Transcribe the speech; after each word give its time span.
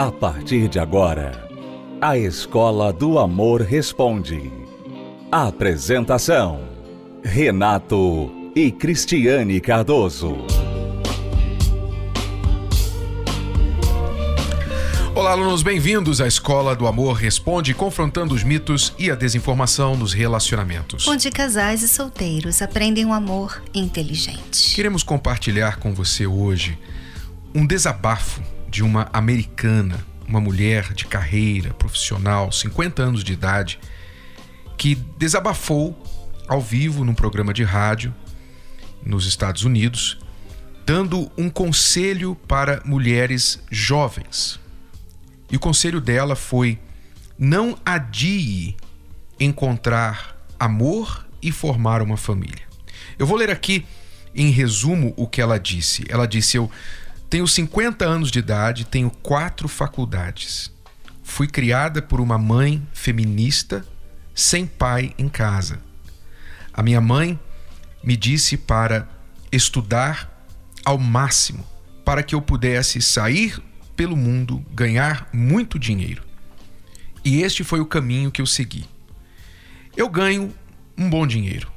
A 0.00 0.10
partir 0.10 0.66
de 0.66 0.78
agora, 0.78 1.46
a 2.00 2.16
Escola 2.16 2.90
do 2.90 3.18
Amor 3.18 3.60
Responde. 3.60 4.50
Apresentação: 5.30 6.62
Renato 7.22 8.32
e 8.56 8.72
Cristiane 8.72 9.60
Cardoso. 9.60 10.38
Olá, 15.14 15.32
alunos, 15.32 15.62
bem-vindos 15.62 16.22
à 16.22 16.26
Escola 16.26 16.74
do 16.74 16.86
Amor 16.86 17.12
Responde, 17.12 17.74
confrontando 17.74 18.34
os 18.34 18.42
mitos 18.42 18.94
e 18.98 19.10
a 19.10 19.14
desinformação 19.14 19.98
nos 19.98 20.14
relacionamentos. 20.14 21.06
Onde 21.06 21.30
casais 21.30 21.82
e 21.82 21.88
solteiros 21.88 22.62
aprendem 22.62 23.04
um 23.04 23.12
amor 23.12 23.62
inteligente. 23.74 24.74
Queremos 24.74 25.02
compartilhar 25.02 25.76
com 25.76 25.92
você 25.92 26.26
hoje 26.26 26.78
um 27.54 27.66
desabafo 27.66 28.40
de 28.70 28.82
uma 28.82 29.08
americana, 29.12 30.04
uma 30.26 30.40
mulher 30.40 30.94
de 30.94 31.04
carreira 31.06 31.74
profissional, 31.74 32.52
50 32.52 33.02
anos 33.02 33.24
de 33.24 33.32
idade, 33.32 33.80
que 34.78 34.94
desabafou 34.94 36.00
ao 36.48 36.60
vivo 36.60 37.04
num 37.04 37.14
programa 37.14 37.52
de 37.52 37.64
rádio 37.64 38.14
nos 39.04 39.26
Estados 39.26 39.64
Unidos, 39.64 40.18
dando 40.86 41.30
um 41.36 41.50
conselho 41.50 42.34
para 42.46 42.80
mulheres 42.84 43.62
jovens. 43.70 44.60
E 45.50 45.56
o 45.56 45.60
conselho 45.60 46.00
dela 46.00 46.36
foi: 46.36 46.78
não 47.38 47.76
adie 47.84 48.76
encontrar 49.38 50.36
amor 50.58 51.26
e 51.42 51.50
formar 51.50 52.02
uma 52.02 52.16
família. 52.16 52.68
Eu 53.18 53.26
vou 53.26 53.36
ler 53.36 53.50
aqui 53.50 53.84
em 54.34 54.50
resumo 54.50 55.12
o 55.16 55.26
que 55.26 55.40
ela 55.40 55.58
disse. 55.58 56.04
Ela 56.08 56.26
disse: 56.26 56.56
Eu 56.56 56.70
tenho 57.30 57.46
50 57.46 58.04
anos 58.04 58.28
de 58.28 58.40
idade, 58.40 58.84
tenho 58.84 59.08
quatro 59.08 59.68
faculdades. 59.68 60.68
Fui 61.22 61.46
criada 61.46 62.02
por 62.02 62.20
uma 62.20 62.36
mãe 62.36 62.84
feminista 62.92 63.86
sem 64.34 64.66
pai 64.66 65.14
em 65.16 65.28
casa. 65.28 65.80
A 66.72 66.82
minha 66.82 67.00
mãe 67.00 67.38
me 68.02 68.16
disse 68.16 68.56
para 68.56 69.08
estudar 69.52 70.44
ao 70.84 70.98
máximo 70.98 71.64
para 72.04 72.24
que 72.24 72.34
eu 72.34 72.42
pudesse 72.42 73.00
sair 73.00 73.62
pelo 73.94 74.16
mundo, 74.16 74.64
ganhar 74.72 75.28
muito 75.32 75.78
dinheiro. 75.78 76.24
E 77.24 77.42
este 77.42 77.62
foi 77.62 77.78
o 77.78 77.86
caminho 77.86 78.32
que 78.32 78.42
eu 78.42 78.46
segui. 78.46 78.86
Eu 79.96 80.08
ganho 80.08 80.52
um 80.98 81.08
bom 81.08 81.24
dinheiro. 81.24 81.70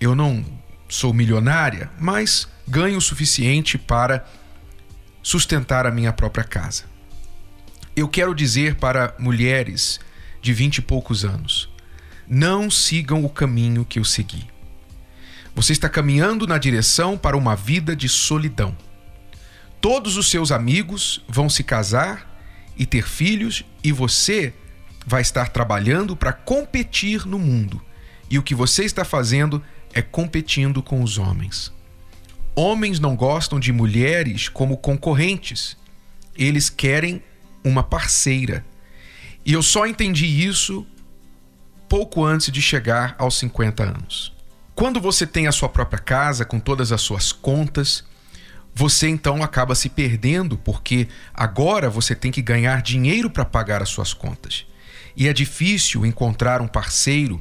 Eu 0.00 0.14
não 0.14 0.42
sou 0.88 1.12
milionária, 1.12 1.90
mas 2.00 2.48
ganho 2.66 2.96
o 2.96 3.02
suficiente 3.02 3.76
para 3.76 4.24
sustentar 5.24 5.86
a 5.86 5.90
minha 5.90 6.12
própria 6.12 6.44
casa. 6.44 6.84
Eu 7.96 8.06
quero 8.06 8.34
dizer 8.34 8.74
para 8.74 9.14
mulheres 9.18 9.98
de 10.42 10.52
vinte 10.52 10.78
e 10.78 10.82
poucos 10.82 11.24
anos: 11.24 11.70
não 12.28 12.70
sigam 12.70 13.24
o 13.24 13.30
caminho 13.30 13.84
que 13.84 13.98
eu 13.98 14.04
segui. 14.04 14.46
Você 15.54 15.72
está 15.72 15.88
caminhando 15.88 16.46
na 16.46 16.58
direção 16.58 17.16
para 17.16 17.36
uma 17.36 17.56
vida 17.56 17.96
de 17.96 18.08
solidão. 18.08 18.76
Todos 19.80 20.16
os 20.16 20.28
seus 20.28 20.52
amigos 20.52 21.24
vão 21.28 21.48
se 21.48 21.62
casar 21.64 22.30
e 22.76 22.84
ter 22.84 23.06
filhos, 23.06 23.64
e 23.82 23.92
você 23.92 24.52
vai 25.06 25.22
estar 25.22 25.48
trabalhando 25.50 26.16
para 26.16 26.32
competir 26.32 27.24
no 27.24 27.38
mundo. 27.38 27.80
E 28.28 28.38
o 28.38 28.42
que 28.42 28.54
você 28.54 28.84
está 28.84 29.04
fazendo 29.04 29.62
é 29.92 30.02
competindo 30.02 30.82
com 30.82 31.02
os 31.02 31.18
homens. 31.18 31.72
Homens 32.54 33.00
não 33.00 33.16
gostam 33.16 33.58
de 33.58 33.72
mulheres 33.72 34.48
como 34.48 34.76
concorrentes. 34.76 35.76
Eles 36.36 36.70
querem 36.70 37.22
uma 37.64 37.82
parceira. 37.82 38.64
E 39.44 39.52
eu 39.52 39.62
só 39.62 39.86
entendi 39.86 40.26
isso 40.26 40.86
pouco 41.88 42.24
antes 42.24 42.50
de 42.50 42.62
chegar 42.62 43.14
aos 43.18 43.38
50 43.38 43.82
anos. 43.82 44.32
Quando 44.74 45.00
você 45.00 45.26
tem 45.26 45.46
a 45.46 45.52
sua 45.52 45.68
própria 45.68 46.00
casa 46.00 46.44
com 46.44 46.58
todas 46.58 46.90
as 46.90 47.00
suas 47.00 47.30
contas, 47.30 48.04
você 48.74 49.08
então 49.08 49.42
acaba 49.42 49.74
se 49.74 49.88
perdendo 49.88 50.58
porque 50.58 51.08
agora 51.32 51.88
você 51.88 52.14
tem 52.14 52.32
que 52.32 52.42
ganhar 52.42 52.82
dinheiro 52.82 53.30
para 53.30 53.44
pagar 53.44 53.82
as 53.82 53.88
suas 53.88 54.12
contas. 54.12 54.66
E 55.16 55.28
é 55.28 55.32
difícil 55.32 56.04
encontrar 56.04 56.60
um 56.60 56.66
parceiro 56.66 57.40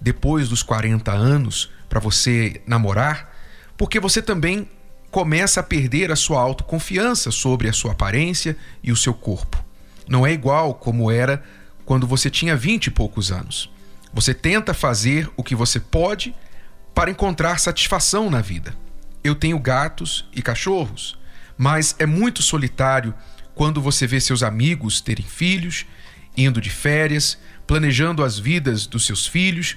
depois 0.00 0.48
dos 0.48 0.62
40 0.62 1.10
anos 1.12 1.70
para 1.88 1.98
você 1.98 2.60
namorar, 2.66 3.34
porque 3.76 4.00
você 4.00 4.20
também 4.22 4.68
começa 5.10 5.60
a 5.60 5.62
perder 5.62 6.10
a 6.10 6.16
sua 6.16 6.40
autoconfiança 6.40 7.30
sobre 7.30 7.68
a 7.68 7.72
sua 7.72 7.92
aparência 7.92 8.56
e 8.82 8.92
o 8.92 8.96
seu 8.96 9.14
corpo. 9.14 9.64
Não 10.08 10.26
é 10.26 10.32
igual 10.32 10.74
como 10.74 11.10
era 11.10 11.42
quando 11.84 12.06
você 12.06 12.28
tinha 12.28 12.56
20 12.56 12.86
e 12.86 12.90
poucos 12.90 13.32
anos. 13.32 13.70
Você 14.12 14.34
tenta 14.34 14.74
fazer 14.74 15.30
o 15.36 15.42
que 15.42 15.54
você 15.54 15.78
pode 15.78 16.34
para 16.94 17.10
encontrar 17.10 17.58
satisfação 17.58 18.30
na 18.30 18.40
vida 18.40 18.74
eu 19.26 19.34
tenho 19.34 19.58
gatos 19.58 20.28
e 20.32 20.40
cachorros, 20.40 21.18
mas 21.58 21.94
é 21.98 22.06
muito 22.06 22.42
solitário 22.42 23.14
quando 23.54 23.80
você 23.80 24.06
vê 24.06 24.20
seus 24.20 24.42
amigos 24.42 25.00
terem 25.00 25.24
filhos, 25.24 25.86
indo 26.36 26.60
de 26.60 26.70
férias, 26.70 27.38
planejando 27.66 28.22
as 28.22 28.38
vidas 28.38 28.86
dos 28.86 29.04
seus 29.04 29.26
filhos, 29.26 29.76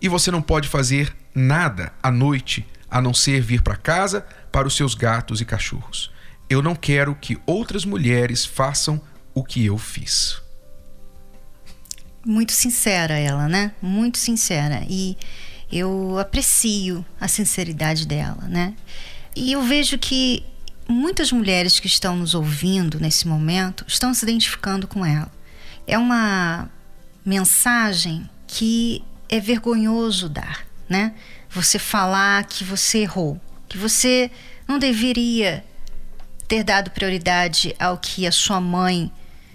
e 0.00 0.08
você 0.08 0.30
não 0.30 0.42
pode 0.42 0.68
fazer 0.68 1.14
nada 1.34 1.92
à 2.02 2.10
noite 2.10 2.66
a 2.90 3.00
não 3.00 3.12
ser 3.12 3.40
vir 3.40 3.62
para 3.62 3.76
casa 3.76 4.26
para 4.50 4.66
os 4.66 4.74
seus 4.74 4.94
gatos 4.94 5.40
e 5.40 5.44
cachorros. 5.44 6.10
Eu 6.48 6.62
não 6.62 6.74
quero 6.74 7.14
que 7.14 7.38
outras 7.46 7.84
mulheres 7.84 8.44
façam 8.44 9.00
o 9.34 9.44
que 9.44 9.64
eu 9.64 9.76
fiz. 9.76 10.40
Muito 12.24 12.52
sincera 12.52 13.18
ela, 13.18 13.48
né? 13.48 13.72
Muito 13.80 14.18
sincera. 14.18 14.84
E 14.88 15.16
eu 15.70 16.18
aprecio 16.18 17.04
a 17.20 17.28
sinceridade 17.28 18.06
dela, 18.06 18.48
né? 18.48 18.74
E 19.36 19.52
eu 19.52 19.62
vejo 19.62 19.98
que 19.98 20.44
muitas 20.88 21.30
mulheres 21.30 21.78
que 21.78 21.86
estão 21.86 22.16
nos 22.16 22.34
ouvindo 22.34 22.98
nesse 22.98 23.28
momento 23.28 23.84
estão 23.86 24.12
se 24.14 24.24
identificando 24.24 24.88
com 24.88 25.04
ela. 25.04 25.30
É 25.86 25.98
uma 25.98 26.68
mensagem 27.24 28.28
que 28.46 29.04
é 29.28 29.38
vergonhoso 29.38 30.28
dar, 30.28 30.66
né? 30.88 31.14
Você 31.50 31.78
falar 31.78 32.44
que 32.44 32.64
você 32.64 32.98
errou, 32.98 33.40
que 33.68 33.78
você 33.78 34.30
não 34.66 34.78
deveria 34.78 35.64
ter 36.46 36.62
dado 36.62 36.90
prioridade 36.90 37.74
ao 37.78 37.98
que 37.98 38.26
a 38.26 38.32
sua 38.32 38.60
mãe 38.60 39.12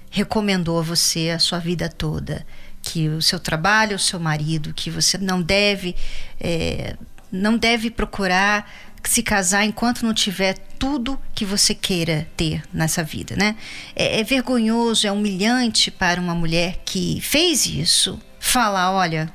recomendou 0.09 0.79
a 0.79 0.83
você 0.83 1.31
a 1.31 1.39
sua 1.39 1.57
vida 1.57 1.89
toda 1.89 2.45
que 2.83 3.07
o 3.07 3.21
seu 3.21 3.39
trabalho, 3.39 3.95
o 3.95 3.99
seu 3.99 4.19
marido, 4.19 4.73
que 4.73 4.91
você 4.91 5.17
não 5.17 5.41
deve 5.41 5.95
é, 6.39 6.97
não 7.31 7.57
deve 7.57 7.89
procurar 7.89 8.69
se 9.03 9.23
casar 9.23 9.65
enquanto 9.65 10.05
não 10.05 10.13
tiver 10.13 10.57
tudo 10.77 11.19
que 11.33 11.45
você 11.45 11.73
queira 11.73 12.27
ter 12.37 12.63
nessa 12.71 13.03
vida, 13.03 13.35
né? 13.35 13.55
É, 13.95 14.19
é 14.19 14.23
vergonhoso, 14.23 15.07
é 15.07 15.11
humilhante 15.11 15.89
para 15.89 16.21
uma 16.21 16.35
mulher 16.35 16.81
que 16.85 17.19
fez 17.21 17.65
isso 17.65 18.19
falar, 18.39 18.91
olha, 18.91 19.31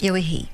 eu 0.00 0.16
errei. 0.16 0.48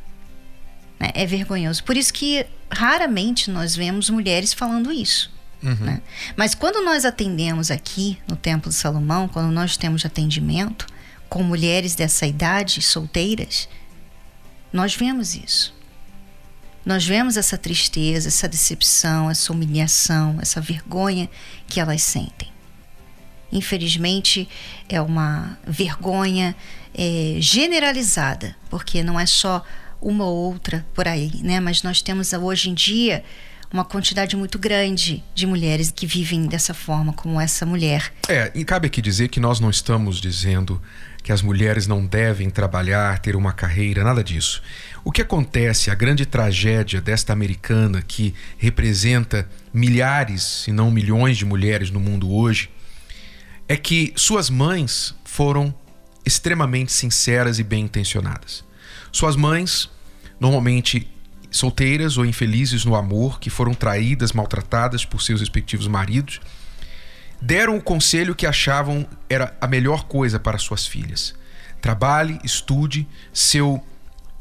Né? 1.03 1.11
É 1.15 1.27
vergonhoso. 1.27 1.83
Por 1.83 1.97
isso 1.97 2.13
que 2.13 2.47
raramente 2.71 3.51
nós 3.51 3.75
vemos 3.75 4.09
mulheres 4.09 4.53
falando 4.53 4.93
isso. 4.93 5.33
Uhum. 5.61 5.75
Né? 5.75 6.01
Mas 6.37 6.55
quando 6.55 6.85
nós 6.85 7.05
atendemos 7.05 7.73
aqui 7.73 8.19
no 8.29 8.37
Templo 8.37 8.71
de 8.71 8.77
Salomão, 8.77 9.27
quando 9.27 9.51
nós 9.51 9.77
temos 9.77 10.07
atendimento, 10.07 10.87
com 11.29 11.43
mulheres 11.43 11.97
dessa 11.97 12.25
idade, 12.25 12.81
solteiras, 12.81 13.69
nós 14.73 14.95
vemos 14.95 15.35
isso. 15.35 15.75
Nós 16.87 17.05
vemos 17.05 17.37
essa 17.37 17.59
tristeza, 17.59 18.29
essa 18.29 18.49
decepção, 18.49 19.29
essa 19.29 19.53
humilhação, 19.53 20.38
essa 20.41 20.61
vergonha 20.61 21.29
que 21.67 21.81
elas 21.81 22.03
sentem. 22.03 22.49
Infelizmente, 23.50 24.49
é 24.88 25.00
uma 25.00 25.59
vergonha 25.67 26.55
é, 26.94 27.37
generalizada, 27.41 28.56
porque 28.71 29.03
não 29.03 29.19
é 29.19 29.26
só 29.26 29.65
uma 30.02 30.25
ou 30.25 30.52
outra 30.52 30.84
por 30.93 31.06
aí, 31.06 31.31
né? 31.43 31.60
Mas 31.60 31.82
nós 31.82 32.02
temos 32.02 32.32
hoje 32.32 32.69
em 32.69 32.75
dia 32.75 33.25
uma 33.72 33.84
quantidade 33.84 34.37
muito 34.37 34.58
grande 34.58 35.25
de 35.34 35.46
mulheres 35.46 35.90
que 35.90 36.06
vivem 36.06 36.46
dessa 36.46 36.75
forma, 36.75 37.12
como 37.12 37.40
essa 37.40 37.64
mulher. 37.64 38.12
É, 38.28 38.52
e 38.54 38.64
cabe 38.64 38.88
aqui 38.88 39.00
dizer 39.00 39.28
que 39.28 39.40
nós 39.40 39.60
não 39.60 39.70
estamos 39.70 40.20
dizendo 40.20 40.81
que 41.22 41.32
as 41.32 41.40
mulheres 41.40 41.87
não 41.87 42.04
devem 42.04 42.50
trabalhar, 42.50 43.19
ter 43.20 43.34
uma 43.34 43.52
carreira, 43.52 44.04
nada 44.04 44.22
disso. 44.22 44.62
O 45.04 45.10
que 45.10 45.22
acontece, 45.22 45.90
a 45.90 45.94
grande 45.94 46.26
tragédia 46.26 47.00
desta 47.00 47.32
americana 47.32 48.02
que 48.02 48.34
representa 48.58 49.49
milhares, 49.72 50.43
se 50.43 50.72
não 50.72 50.90
milhões 50.90 51.38
de 51.38 51.46
mulheres 51.46 51.90
no 51.90 52.00
mundo 52.00 52.31
hoje, 52.31 52.69
é 53.69 53.76
que 53.76 54.12
suas 54.16 54.50
mães 54.50 55.14
foram 55.25 55.75
extremamente 56.26 56.93
sinceras 56.93 57.58
e 57.58 57.62
bem 57.62 57.84
intencionadas. 57.84 58.64
Suas 59.12 59.37
mães, 59.37 59.91
normalmente 60.41 61.06
solteiras 61.50 62.17
ou 62.17 62.25
infelizes 62.25 62.85
no 62.85 62.97
amor, 62.97 63.38
que 63.38 63.50
foram 63.50 63.75
traídas, 63.75 64.32
maltratadas 64.32 65.05
por 65.05 65.20
seus 65.20 65.41
respectivos 65.41 65.87
maridos, 65.87 66.41
deram 67.41 67.76
o 67.76 67.82
conselho 67.82 68.35
que 68.35 68.47
achavam 68.47 69.06
era 69.29 69.55
a 69.61 69.69
melhor 69.69 70.05
coisa 70.05 70.41
para 70.41 70.56
suas 70.56 70.87
filhas. 70.87 71.35
Trabalhe, 71.81 72.41
estude, 72.43 73.06
seu 73.32 73.85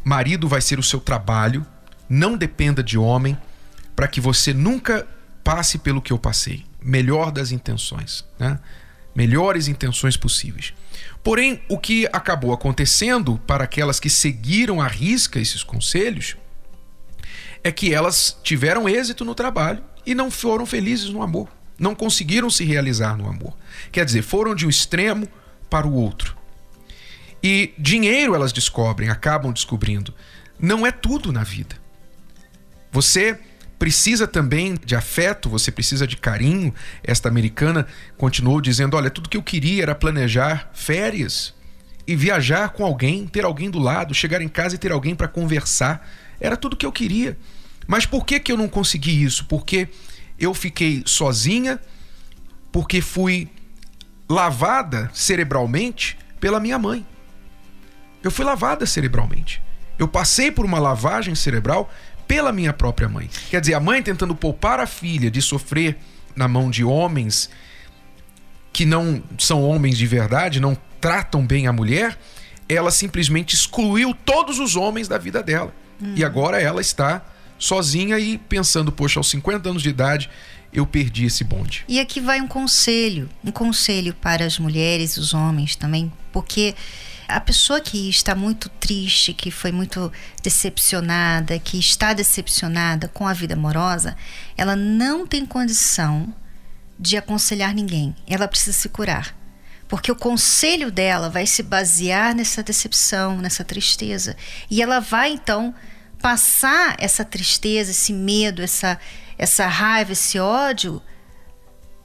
marido 0.04 0.48
vai 0.48 0.62
ser 0.62 0.80
o 0.80 0.84
seu 0.84 1.02
trabalho, 1.02 1.66
não 2.08 2.38
dependa 2.38 2.82
de 2.82 2.98
homem, 2.98 3.38
para 3.96 4.08
que 4.08 4.22
você 4.22 4.54
nunca 4.54 5.06
passe 5.44 5.78
pelo 5.80 6.02
que 6.02 6.14
eu 6.14 6.18
passei. 6.18 6.66
Melhor 6.82 7.32
das 7.32 7.52
intenções, 7.52 8.26
né? 8.40 8.60
Melhores 9.14 9.68
intenções 9.68 10.16
possíveis. 10.16 10.74
Porém, 11.24 11.62
o 11.70 11.78
que 11.78 12.08
acabou 12.12 12.52
acontecendo 12.52 13.38
para 13.46 13.64
aquelas 13.64 14.00
que 14.00 14.10
seguiram 14.10 14.82
à 14.82 14.88
risca 14.88 15.40
esses 15.40 15.64
conselhos 15.64 16.36
é 17.64 17.72
que 17.72 17.94
elas 17.94 18.38
tiveram 18.44 18.90
êxito 18.90 19.24
no 19.24 19.36
trabalho 19.36 19.84
e 20.06 20.16
não 20.16 20.32
foram 20.32 20.66
felizes 20.66 21.10
no 21.10 21.22
amor. 21.22 21.48
Não 21.78 21.94
conseguiram 21.94 22.50
se 22.50 22.64
realizar 22.64 23.16
no 23.16 23.28
amor. 23.28 23.54
Quer 23.92 24.06
dizer, 24.06 24.24
foram 24.24 24.56
de 24.56 24.66
um 24.66 24.70
extremo 24.70 25.28
para 25.70 25.88
o 25.88 25.94
outro. 25.94 26.36
E 27.44 27.74
dinheiro 27.78 28.36
elas 28.36 28.52
descobrem, 28.52 29.10
acabam 29.10 29.52
descobrindo, 29.52 30.14
não 30.60 30.86
é 30.86 30.92
tudo 30.92 31.32
na 31.32 31.44
vida. 31.44 31.76
Você 32.92 33.40
precisa 33.82 34.28
também 34.28 34.76
de 34.86 34.96
afeto, 34.96 35.50
você 35.50 35.72
precisa 35.72 36.06
de 36.06 36.16
carinho. 36.16 36.72
Esta 37.04 37.28
americana 37.28 37.88
continuou 38.16 38.62
dizendo: 38.62 38.96
Olha, 38.96 39.10
tudo 39.10 39.28
que 39.28 39.36
eu 39.36 39.42
queria 39.42 39.82
era 39.82 39.96
planejar 39.96 40.70
férias 40.72 41.52
e 42.06 42.16
viajar 42.16 42.70
com 42.70 42.86
alguém, 42.86 43.26
ter 43.26 43.44
alguém 43.44 43.72
do 43.72 43.80
lado, 43.80 44.14
chegar 44.14 44.40
em 44.40 44.48
casa 44.48 44.76
e 44.76 44.78
ter 44.78 44.92
alguém 44.92 45.16
para 45.16 45.28
conversar. 45.28 46.08
Era 46.40 46.56
tudo 46.56 46.78
que 46.78 46.86
eu 46.86 46.92
queria. 46.92 47.36
Mas 47.88 48.06
por 48.06 48.24
que, 48.24 48.40
que 48.40 48.52
eu 48.52 48.58
não 48.58 48.68
consegui 48.68 49.24
isso? 49.24 49.46
Porque 49.46 49.90
eu 50.38 50.54
fiquei 50.54 51.02
sozinha, 51.08 51.80
porque 52.72 53.02
fui 53.02 53.50
lavada 54.30 55.10
cerebralmente 55.12 56.20
pela 56.40 56.60
minha 56.60 56.78
mãe. 56.78 57.04
Eu 58.22 58.30
fui 58.30 58.46
lavada 58.46 58.86
cerebralmente. 58.86 59.60
Eu 59.98 60.08
passei 60.08 60.52
por 60.52 60.66
uma 60.66 60.80
lavagem 60.80 61.36
cerebral 61.36 61.92
pela 62.32 62.54
minha 62.54 62.72
própria 62.72 63.10
mãe. 63.10 63.30
Quer 63.50 63.60
dizer, 63.60 63.74
a 63.74 63.80
mãe 63.82 64.02
tentando 64.02 64.34
poupar 64.34 64.80
a 64.80 64.88
filha 64.88 65.30
de 65.30 65.42
sofrer 65.42 65.98
na 66.34 66.48
mão 66.48 66.70
de 66.70 66.82
homens 66.82 67.50
que 68.72 68.86
não 68.86 69.22
são 69.38 69.62
homens 69.62 69.98
de 69.98 70.08
verdade, 70.08 70.58
não 70.62 70.78
tratam 71.02 71.46
bem 71.46 71.68
a 71.68 71.74
mulher, 71.74 72.18
ela 72.70 72.90
simplesmente 72.90 73.54
excluiu 73.54 74.14
todos 74.14 74.60
os 74.60 74.78
homens 74.78 75.10
da 75.10 75.18
vida 75.18 75.44
dela. 75.44 75.76
Hum. 76.02 76.14
E 76.16 76.24
agora 76.24 76.62
ela 76.62 76.80
está 76.80 77.22
sozinha 77.60 78.18
e 78.18 78.38
pensando, 78.38 78.94
poxa, 78.94 79.20
aos 79.20 79.30
50 79.30 79.68
anos 79.68 79.84
de 79.84 79.90
idade 79.90 80.30
eu 80.72 80.88
perdi 80.88 81.26
esse 81.26 81.44
bonde. 81.44 81.84
E 81.86 82.00
aqui 82.00 82.22
vai 82.22 82.40
um 82.40 82.48
conselho, 82.48 83.30
um 83.44 83.52
conselho 83.52 84.14
para 84.14 84.46
as 84.46 84.58
mulheres 84.58 85.18
e 85.18 85.20
os 85.20 85.34
homens 85.34 85.76
também, 85.76 86.10
porque 86.32 86.76
a 87.32 87.40
pessoa 87.40 87.80
que 87.80 88.10
está 88.10 88.36
muito 88.36 88.68
triste, 88.70 89.34
que 89.34 89.50
foi 89.50 89.72
muito 89.72 90.12
decepcionada, 90.44 91.58
que 91.60 91.80
está 91.80 92.14
decepcionada 92.14 93.08
com 93.08 93.28
a 93.28 93.34
vida 93.34 93.54
amorosa, 93.54 94.16
ela 94.58 94.76
não 94.76 95.26
tem 95.26 95.46
condição 95.46 96.34
de 97.00 97.18
aconselhar 97.18 97.74
ninguém. 97.74 98.16
Ela 98.28 98.48
precisa 98.48 98.78
se 98.78 98.90
curar. 98.90 99.36
Porque 99.88 100.12
o 100.12 100.16
conselho 100.16 100.92
dela 100.92 101.30
vai 101.30 101.46
se 101.46 101.64
basear 101.64 102.36
nessa 102.36 102.62
decepção, 102.62 103.38
nessa 103.38 103.64
tristeza. 103.64 104.36
E 104.70 104.82
ela 104.82 105.00
vai 105.00 105.32
então 105.32 105.74
passar 106.22 106.96
essa 107.00 107.26
tristeza, 107.26 107.92
esse 107.92 108.14
medo, 108.14 108.62
essa, 108.62 109.00
essa 109.38 109.68
raiva, 109.68 110.12
esse 110.12 110.38
ódio 110.40 111.02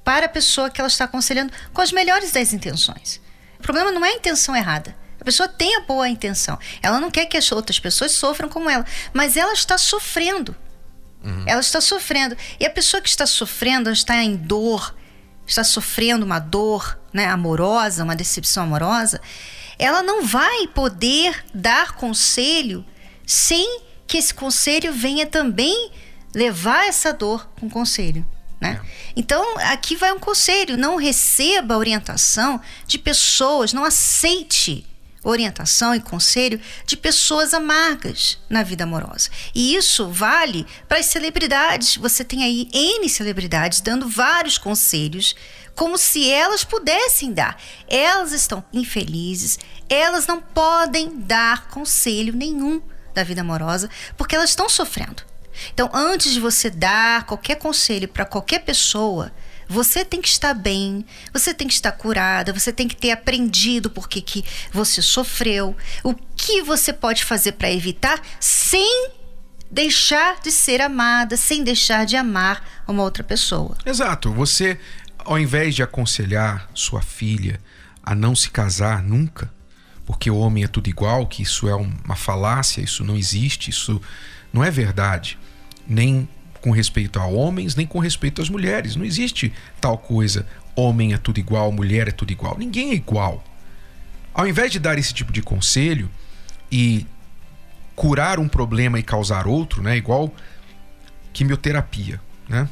para 0.02 0.26
a 0.26 0.28
pessoa 0.28 0.70
que 0.70 0.80
ela 0.80 0.88
está 0.88 1.04
aconselhando 1.04 1.52
com 1.72 1.80
as 1.80 1.92
melhores 1.92 2.30
das 2.32 2.52
intenções. 2.52 3.20
O 3.58 3.62
problema 3.62 3.90
não 3.90 4.04
é 4.04 4.10
a 4.10 4.16
intenção 4.16 4.54
errada 4.54 5.05
pessoa 5.26 5.48
tem 5.48 5.76
a 5.76 5.80
boa 5.80 6.08
intenção. 6.08 6.56
Ela 6.80 7.00
não 7.00 7.10
quer 7.10 7.26
que 7.26 7.36
as 7.36 7.50
outras 7.50 7.80
pessoas 7.80 8.12
sofram 8.12 8.48
como 8.48 8.70
ela, 8.70 8.86
mas 9.12 9.36
ela 9.36 9.52
está 9.52 9.76
sofrendo. 9.76 10.54
Uhum. 11.22 11.42
Ela 11.46 11.60
está 11.60 11.80
sofrendo. 11.80 12.36
E 12.60 12.64
a 12.64 12.70
pessoa 12.70 13.00
que 13.00 13.08
está 13.08 13.26
sofrendo, 13.26 13.90
está 13.90 14.22
em 14.22 14.36
dor, 14.36 14.94
está 15.44 15.64
sofrendo 15.64 16.24
uma 16.24 16.38
dor 16.38 16.96
né, 17.12 17.26
amorosa, 17.26 18.04
uma 18.04 18.14
decepção 18.14 18.62
amorosa, 18.62 19.20
ela 19.76 20.00
não 20.00 20.24
vai 20.24 20.68
poder 20.68 21.44
dar 21.52 21.92
conselho 21.92 22.86
sem 23.26 23.80
que 24.06 24.18
esse 24.18 24.32
conselho 24.32 24.92
venha 24.92 25.26
também 25.26 25.90
levar 26.32 26.86
essa 26.86 27.12
dor 27.12 27.50
com 27.58 27.68
conselho. 27.68 28.24
Né? 28.60 28.80
É. 28.80 29.12
Então, 29.16 29.58
aqui 29.58 29.96
vai 29.96 30.12
um 30.12 30.20
conselho: 30.20 30.76
não 30.76 30.96
receba 30.96 31.76
orientação 31.76 32.60
de 32.86 32.96
pessoas, 32.96 33.72
não 33.72 33.84
aceite 33.84 34.86
orientação 35.28 35.94
e 35.94 36.00
conselho 36.00 36.60
de 36.86 36.96
pessoas 36.96 37.52
amargas 37.52 38.38
na 38.48 38.62
vida 38.62 38.84
amorosa. 38.84 39.28
E 39.54 39.74
isso 39.74 40.08
vale 40.08 40.66
para 40.88 40.98
as 40.98 41.06
celebridades. 41.06 41.96
Você 41.96 42.24
tem 42.24 42.44
aí 42.44 42.68
N 42.72 43.08
celebridades 43.08 43.80
dando 43.80 44.08
vários 44.08 44.56
conselhos, 44.56 45.34
como 45.74 45.98
se 45.98 46.30
elas 46.30 46.64
pudessem 46.64 47.32
dar. 47.32 47.60
Elas 47.88 48.32
estão 48.32 48.64
infelizes, 48.72 49.58
elas 49.88 50.26
não 50.26 50.40
podem 50.40 51.20
dar 51.20 51.68
conselho 51.68 52.32
nenhum 52.32 52.80
da 53.12 53.24
vida 53.24 53.40
amorosa 53.40 53.90
porque 54.16 54.36
elas 54.36 54.50
estão 54.50 54.68
sofrendo. 54.68 55.22
Então, 55.72 55.90
antes 55.92 56.32
de 56.32 56.40
você 56.40 56.70
dar 56.70 57.24
qualquer 57.24 57.56
conselho 57.56 58.08
para 58.08 58.24
qualquer 58.24 58.60
pessoa, 58.60 59.32
você 59.68 60.04
tem 60.04 60.20
que 60.20 60.28
estar 60.28 60.54
bem, 60.54 61.04
você 61.32 61.52
tem 61.52 61.66
que 61.66 61.74
estar 61.74 61.92
curada, 61.92 62.52
você 62.52 62.72
tem 62.72 62.86
que 62.86 62.96
ter 62.96 63.10
aprendido 63.10 63.90
porque 63.90 64.20
que 64.20 64.44
você 64.72 65.02
sofreu, 65.02 65.76
o 66.02 66.14
que 66.14 66.62
você 66.62 66.92
pode 66.92 67.24
fazer 67.24 67.52
para 67.52 67.70
evitar 67.70 68.20
sem 68.40 69.10
deixar 69.70 70.40
de 70.40 70.50
ser 70.52 70.80
amada, 70.80 71.36
sem 71.36 71.64
deixar 71.64 72.06
de 72.06 72.16
amar 72.16 72.84
uma 72.86 73.02
outra 73.02 73.24
pessoa. 73.24 73.76
Exato. 73.84 74.32
Você, 74.32 74.78
ao 75.18 75.38
invés 75.38 75.74
de 75.74 75.82
aconselhar 75.82 76.68
sua 76.72 77.02
filha 77.02 77.60
a 78.02 78.14
não 78.14 78.36
se 78.36 78.50
casar 78.50 79.02
nunca, 79.02 79.52
porque 80.04 80.30
o 80.30 80.36
homem 80.36 80.62
é 80.62 80.68
tudo 80.68 80.88
igual, 80.88 81.26
que 81.26 81.42
isso 81.42 81.68
é 81.68 81.74
uma 81.74 82.14
falácia, 82.14 82.80
isso 82.80 83.02
não 83.04 83.16
existe, 83.16 83.70
isso 83.70 84.00
não 84.52 84.62
é 84.62 84.70
verdade. 84.70 85.36
Nem 85.86 86.28
com 86.66 86.72
respeito 86.72 87.20
a 87.20 87.26
homens, 87.26 87.76
nem 87.76 87.86
com 87.86 88.00
respeito 88.00 88.42
às 88.42 88.50
mulheres. 88.50 88.96
Não 88.96 89.04
existe 89.04 89.52
tal 89.80 89.96
coisa. 89.96 90.44
Homem 90.74 91.14
é 91.14 91.16
tudo 91.16 91.38
igual, 91.38 91.70
mulher 91.70 92.08
é 92.08 92.10
tudo 92.10 92.32
igual. 92.32 92.58
Ninguém 92.58 92.90
é 92.90 92.94
igual. 92.94 93.44
Ao 94.34 94.48
invés 94.48 94.72
de 94.72 94.80
dar 94.80 94.98
esse 94.98 95.14
tipo 95.14 95.32
de 95.32 95.40
conselho 95.40 96.10
e 96.68 97.06
curar 97.94 98.40
um 98.40 98.48
problema 98.48 98.98
e 98.98 99.02
causar 99.04 99.46
outro, 99.46 99.80
né? 99.80 99.96
Igual 99.96 100.34
quimioterapia, 101.32 102.20
né? 102.48 102.68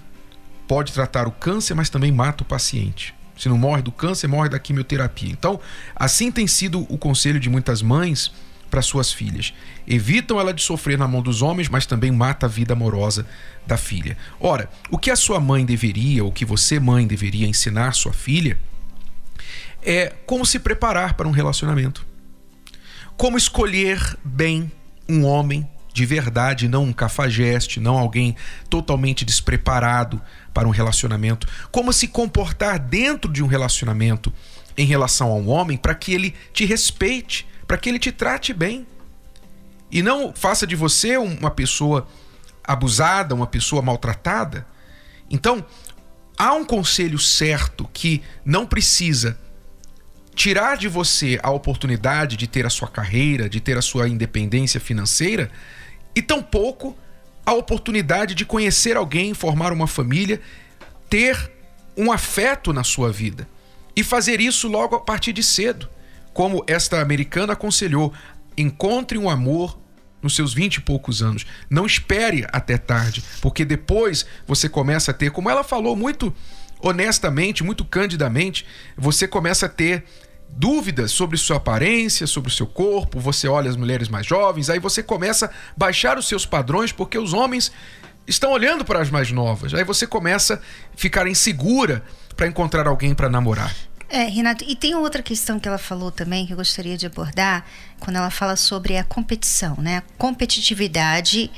Pode 0.66 0.92
tratar 0.92 1.28
o 1.28 1.30
câncer, 1.30 1.74
mas 1.74 1.88
também 1.88 2.10
mata 2.10 2.42
o 2.42 2.46
paciente. 2.46 3.14
Se 3.38 3.48
não 3.48 3.56
morre 3.56 3.82
do 3.82 3.92
câncer, 3.92 4.26
morre 4.26 4.48
da 4.48 4.58
quimioterapia. 4.58 5.30
Então, 5.30 5.60
assim 5.94 6.32
tem 6.32 6.48
sido 6.48 6.84
o 6.92 6.98
conselho 6.98 7.38
de 7.38 7.48
muitas 7.48 7.80
mães 7.80 8.32
para 8.74 8.82
suas 8.82 9.12
filhas. 9.12 9.54
Evitam 9.86 10.40
ela 10.40 10.52
de 10.52 10.60
sofrer 10.60 10.98
na 10.98 11.06
mão 11.06 11.22
dos 11.22 11.42
homens, 11.42 11.68
mas 11.68 11.86
também 11.86 12.10
mata 12.10 12.46
a 12.46 12.48
vida 12.48 12.72
amorosa 12.72 13.24
da 13.64 13.76
filha. 13.76 14.18
Ora, 14.40 14.68
o 14.90 14.98
que 14.98 15.12
a 15.12 15.16
sua 15.16 15.38
mãe 15.38 15.64
deveria, 15.64 16.24
ou 16.24 16.32
que 16.32 16.44
você, 16.44 16.80
mãe, 16.80 17.06
deveria 17.06 17.46
ensinar 17.46 17.92
sua 17.92 18.12
filha 18.12 18.58
é 19.80 20.12
como 20.26 20.44
se 20.44 20.58
preparar 20.58 21.14
para 21.14 21.28
um 21.28 21.30
relacionamento. 21.30 22.04
Como 23.16 23.36
escolher 23.36 24.18
bem 24.24 24.72
um 25.08 25.24
homem 25.24 25.68
de 25.92 26.04
verdade, 26.04 26.66
não 26.66 26.82
um 26.82 26.92
cafajeste, 26.92 27.78
não 27.78 27.96
alguém 27.96 28.34
totalmente 28.68 29.24
despreparado 29.24 30.20
para 30.52 30.66
um 30.66 30.72
relacionamento. 30.72 31.46
Como 31.70 31.92
se 31.92 32.08
comportar 32.08 32.80
dentro 32.80 33.30
de 33.30 33.40
um 33.40 33.46
relacionamento 33.46 34.32
em 34.76 34.84
relação 34.84 35.30
a 35.30 35.36
um 35.36 35.48
homem 35.48 35.76
para 35.76 35.94
que 35.94 36.12
ele 36.12 36.34
te 36.52 36.64
respeite, 36.64 37.46
para 37.66 37.78
que 37.78 37.88
ele 37.88 37.98
te 37.98 38.12
trate 38.12 38.52
bem. 38.52 38.86
E 39.90 40.02
não 40.02 40.32
faça 40.32 40.66
de 40.66 40.74
você 40.74 41.16
uma 41.16 41.50
pessoa 41.50 42.06
abusada, 42.62 43.34
uma 43.34 43.46
pessoa 43.46 43.82
maltratada. 43.82 44.66
Então, 45.30 45.64
há 46.36 46.52
um 46.54 46.64
conselho 46.64 47.18
certo 47.18 47.88
que 47.92 48.22
não 48.44 48.66
precisa 48.66 49.38
tirar 50.34 50.76
de 50.76 50.88
você 50.88 51.38
a 51.42 51.50
oportunidade 51.50 52.36
de 52.36 52.46
ter 52.46 52.66
a 52.66 52.70
sua 52.70 52.88
carreira, 52.88 53.48
de 53.48 53.60
ter 53.60 53.78
a 53.78 53.82
sua 53.82 54.08
independência 54.08 54.80
financeira, 54.80 55.50
e 56.14 56.20
tampouco 56.20 56.96
a 57.46 57.52
oportunidade 57.52 58.34
de 58.34 58.44
conhecer 58.44 58.96
alguém, 58.96 59.34
formar 59.34 59.72
uma 59.72 59.86
família, 59.86 60.40
ter 61.08 61.52
um 61.96 62.10
afeto 62.10 62.72
na 62.72 62.82
sua 62.82 63.12
vida 63.12 63.48
e 63.94 64.02
fazer 64.02 64.40
isso 64.40 64.66
logo 64.66 64.96
a 64.96 65.00
partir 65.00 65.32
de 65.32 65.42
cedo 65.42 65.88
como 66.34 66.62
esta 66.66 67.00
americana 67.00 67.54
aconselhou, 67.54 68.12
encontre 68.58 69.16
um 69.16 69.30
amor 69.30 69.78
nos 70.20 70.34
seus 70.34 70.52
vinte 70.52 70.76
e 70.76 70.80
poucos 70.80 71.22
anos. 71.22 71.46
Não 71.70 71.86
espere 71.86 72.46
até 72.52 72.76
tarde, 72.76 73.24
porque 73.40 73.64
depois 73.64 74.26
você 74.46 74.68
começa 74.68 75.12
a 75.12 75.14
ter, 75.14 75.30
como 75.30 75.48
ela 75.48 75.64
falou 75.64 75.94
muito 75.94 76.34
honestamente, 76.80 77.64
muito 77.64 77.84
candidamente, 77.84 78.66
você 78.96 79.26
começa 79.26 79.66
a 79.66 79.68
ter 79.68 80.04
dúvidas 80.50 81.10
sobre 81.10 81.36
sua 81.38 81.56
aparência, 81.56 82.26
sobre 82.26 82.50
o 82.50 82.52
seu 82.52 82.66
corpo, 82.66 83.18
você 83.18 83.48
olha 83.48 83.70
as 83.70 83.76
mulheres 83.76 84.08
mais 84.08 84.26
jovens, 84.26 84.68
aí 84.68 84.78
você 84.78 85.02
começa 85.02 85.46
a 85.46 85.50
baixar 85.76 86.18
os 86.18 86.28
seus 86.28 86.44
padrões 86.44 86.92
porque 86.92 87.18
os 87.18 87.32
homens 87.32 87.72
estão 88.26 88.52
olhando 88.52 88.84
para 88.84 89.00
as 89.00 89.10
mais 89.10 89.30
novas. 89.30 89.72
Aí 89.74 89.84
você 89.84 90.06
começa 90.06 90.54
a 90.54 90.96
ficar 90.96 91.26
insegura 91.26 92.02
para 92.36 92.46
encontrar 92.46 92.86
alguém 92.86 93.14
para 93.14 93.28
namorar. 93.28 93.74
É, 94.14 94.28
Renato, 94.28 94.64
e 94.68 94.76
tem 94.76 94.94
outra 94.94 95.20
questão 95.24 95.58
que 95.58 95.66
ela 95.66 95.76
falou 95.76 96.08
também 96.08 96.46
que 96.46 96.52
eu 96.52 96.56
gostaria 96.56 96.96
de 96.96 97.04
abordar, 97.04 97.66
quando 97.98 98.14
ela 98.14 98.30
fala 98.30 98.54
sobre 98.54 98.96
a 98.96 99.02
competição, 99.02 99.74
né? 99.76 99.96
A 99.96 100.02
competitividade 100.16 101.50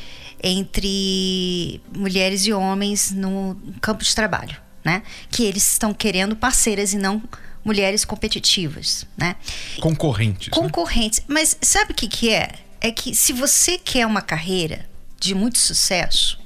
entre 0.43 1.83
mulheres 1.95 2.47
e 2.47 2.55
homens 2.55 3.11
no 3.11 3.61
campo 3.83 4.03
de 4.03 4.15
trabalho, 4.15 4.57
né? 4.83 5.03
Que 5.31 5.45
eles 5.45 5.71
estão 5.71 5.93
querendo 5.93 6.35
parceiras 6.35 6.95
e 6.95 6.97
não 6.97 7.23
mulheres 7.63 8.07
competitivas, 8.07 9.05
né? 9.19 9.37
Concorrentes. 9.79 10.49
Né? 10.49 10.55
Concorrentes. 10.55 11.19
Né? 11.19 11.27
Mas 11.29 11.59
sabe 11.61 11.93
o 11.93 11.95
que, 11.95 12.09
que 12.09 12.31
é? 12.31 12.55
É 12.81 12.91
que 12.91 13.15
se 13.15 13.35
você 13.35 13.77
quer 13.77 14.07
uma 14.07 14.23
carreira 14.23 14.89
de 15.21 15.35
muito 15.35 15.59
sucesso, 15.59 16.41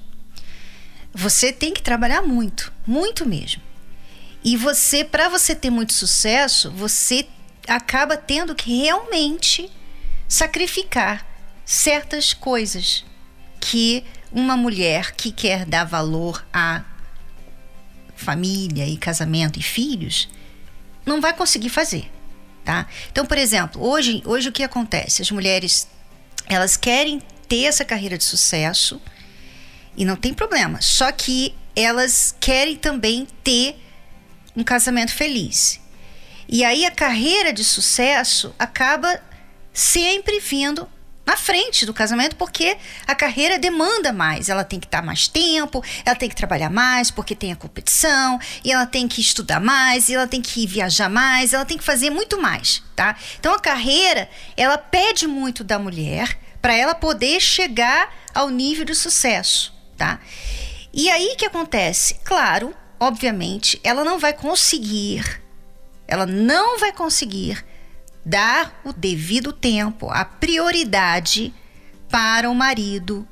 você 1.14 1.52
tem 1.52 1.72
que 1.72 1.80
trabalhar 1.80 2.20
muito, 2.20 2.72
muito 2.84 3.24
mesmo. 3.24 3.69
E 4.42 4.56
você, 4.56 5.04
para 5.04 5.28
você 5.28 5.54
ter 5.54 5.70
muito 5.70 5.92
sucesso, 5.92 6.70
você 6.70 7.26
acaba 7.68 8.16
tendo 8.16 8.54
que 8.54 8.82
realmente 8.82 9.70
sacrificar 10.28 11.26
certas 11.64 12.32
coisas 12.32 13.04
que 13.60 14.04
uma 14.32 14.56
mulher 14.56 15.12
que 15.12 15.30
quer 15.30 15.66
dar 15.66 15.84
valor 15.84 16.44
à 16.52 16.82
família 18.16 18.86
e 18.86 18.96
casamento 18.96 19.58
e 19.58 19.62
filhos 19.62 20.28
não 21.04 21.20
vai 21.20 21.32
conseguir 21.32 21.68
fazer, 21.68 22.10
tá? 22.64 22.86
Então, 23.10 23.26
por 23.26 23.36
exemplo, 23.38 23.82
hoje, 23.82 24.22
hoje 24.24 24.48
o 24.48 24.52
que 24.52 24.62
acontece? 24.62 25.22
As 25.22 25.30
mulheres 25.30 25.88
elas 26.46 26.76
querem 26.76 27.20
ter 27.48 27.64
essa 27.64 27.84
carreira 27.84 28.18
de 28.18 28.24
sucesso 28.24 29.00
e 29.96 30.04
não 30.04 30.16
tem 30.16 30.32
problema. 30.32 30.80
Só 30.80 31.10
que 31.12 31.54
elas 31.74 32.34
querem 32.40 32.76
também 32.76 33.26
ter 33.42 33.76
um 34.56 34.64
casamento 34.64 35.12
feliz. 35.12 35.80
E 36.48 36.64
aí 36.64 36.84
a 36.84 36.90
carreira 36.90 37.52
de 37.52 37.64
sucesso 37.64 38.54
acaba 38.58 39.20
sempre 39.72 40.40
vindo 40.40 40.88
na 41.24 41.36
frente 41.36 41.86
do 41.86 41.94
casamento, 41.94 42.34
porque 42.34 42.76
a 43.06 43.14
carreira 43.14 43.56
demanda 43.56 44.12
mais. 44.12 44.48
Ela 44.48 44.64
tem 44.64 44.80
que 44.80 44.86
estar 44.86 45.00
mais 45.00 45.28
tempo, 45.28 45.80
ela 46.04 46.16
tem 46.16 46.28
que 46.28 46.34
trabalhar 46.34 46.70
mais, 46.70 47.08
porque 47.08 47.36
tem 47.36 47.52
a 47.52 47.56
competição, 47.56 48.40
e 48.64 48.72
ela 48.72 48.84
tem 48.84 49.06
que 49.06 49.20
estudar 49.20 49.60
mais, 49.60 50.08
e 50.08 50.14
ela 50.14 50.26
tem 50.26 50.42
que 50.42 50.66
viajar 50.66 51.08
mais, 51.08 51.52
ela 51.52 51.64
tem 51.64 51.78
que 51.78 51.84
fazer 51.84 52.10
muito 52.10 52.42
mais, 52.42 52.82
tá? 52.96 53.14
Então 53.38 53.54
a 53.54 53.60
carreira, 53.60 54.28
ela 54.56 54.76
pede 54.76 55.28
muito 55.28 55.62
da 55.62 55.78
mulher 55.78 56.36
para 56.60 56.74
ela 56.74 56.96
poder 56.96 57.40
chegar 57.40 58.12
ao 58.34 58.50
nível 58.50 58.84
de 58.84 58.96
sucesso, 58.96 59.72
tá? 59.96 60.18
E 60.92 61.08
aí 61.08 61.36
que 61.36 61.46
acontece? 61.46 62.14
Claro, 62.24 62.74
obviamente, 63.00 63.80
ela 63.82 64.04
não 64.04 64.18
vai 64.18 64.34
conseguir, 64.34 65.42
ela 66.06 66.26
não 66.26 66.78
vai 66.78 66.92
conseguir 66.92 67.64
dar 68.24 68.78
o 68.84 68.92
devido 68.92 69.52
tempo, 69.52 70.10
a 70.10 70.24
prioridade 70.24 71.54
para 72.10 72.50
o 72.50 72.54
marido 72.54 73.26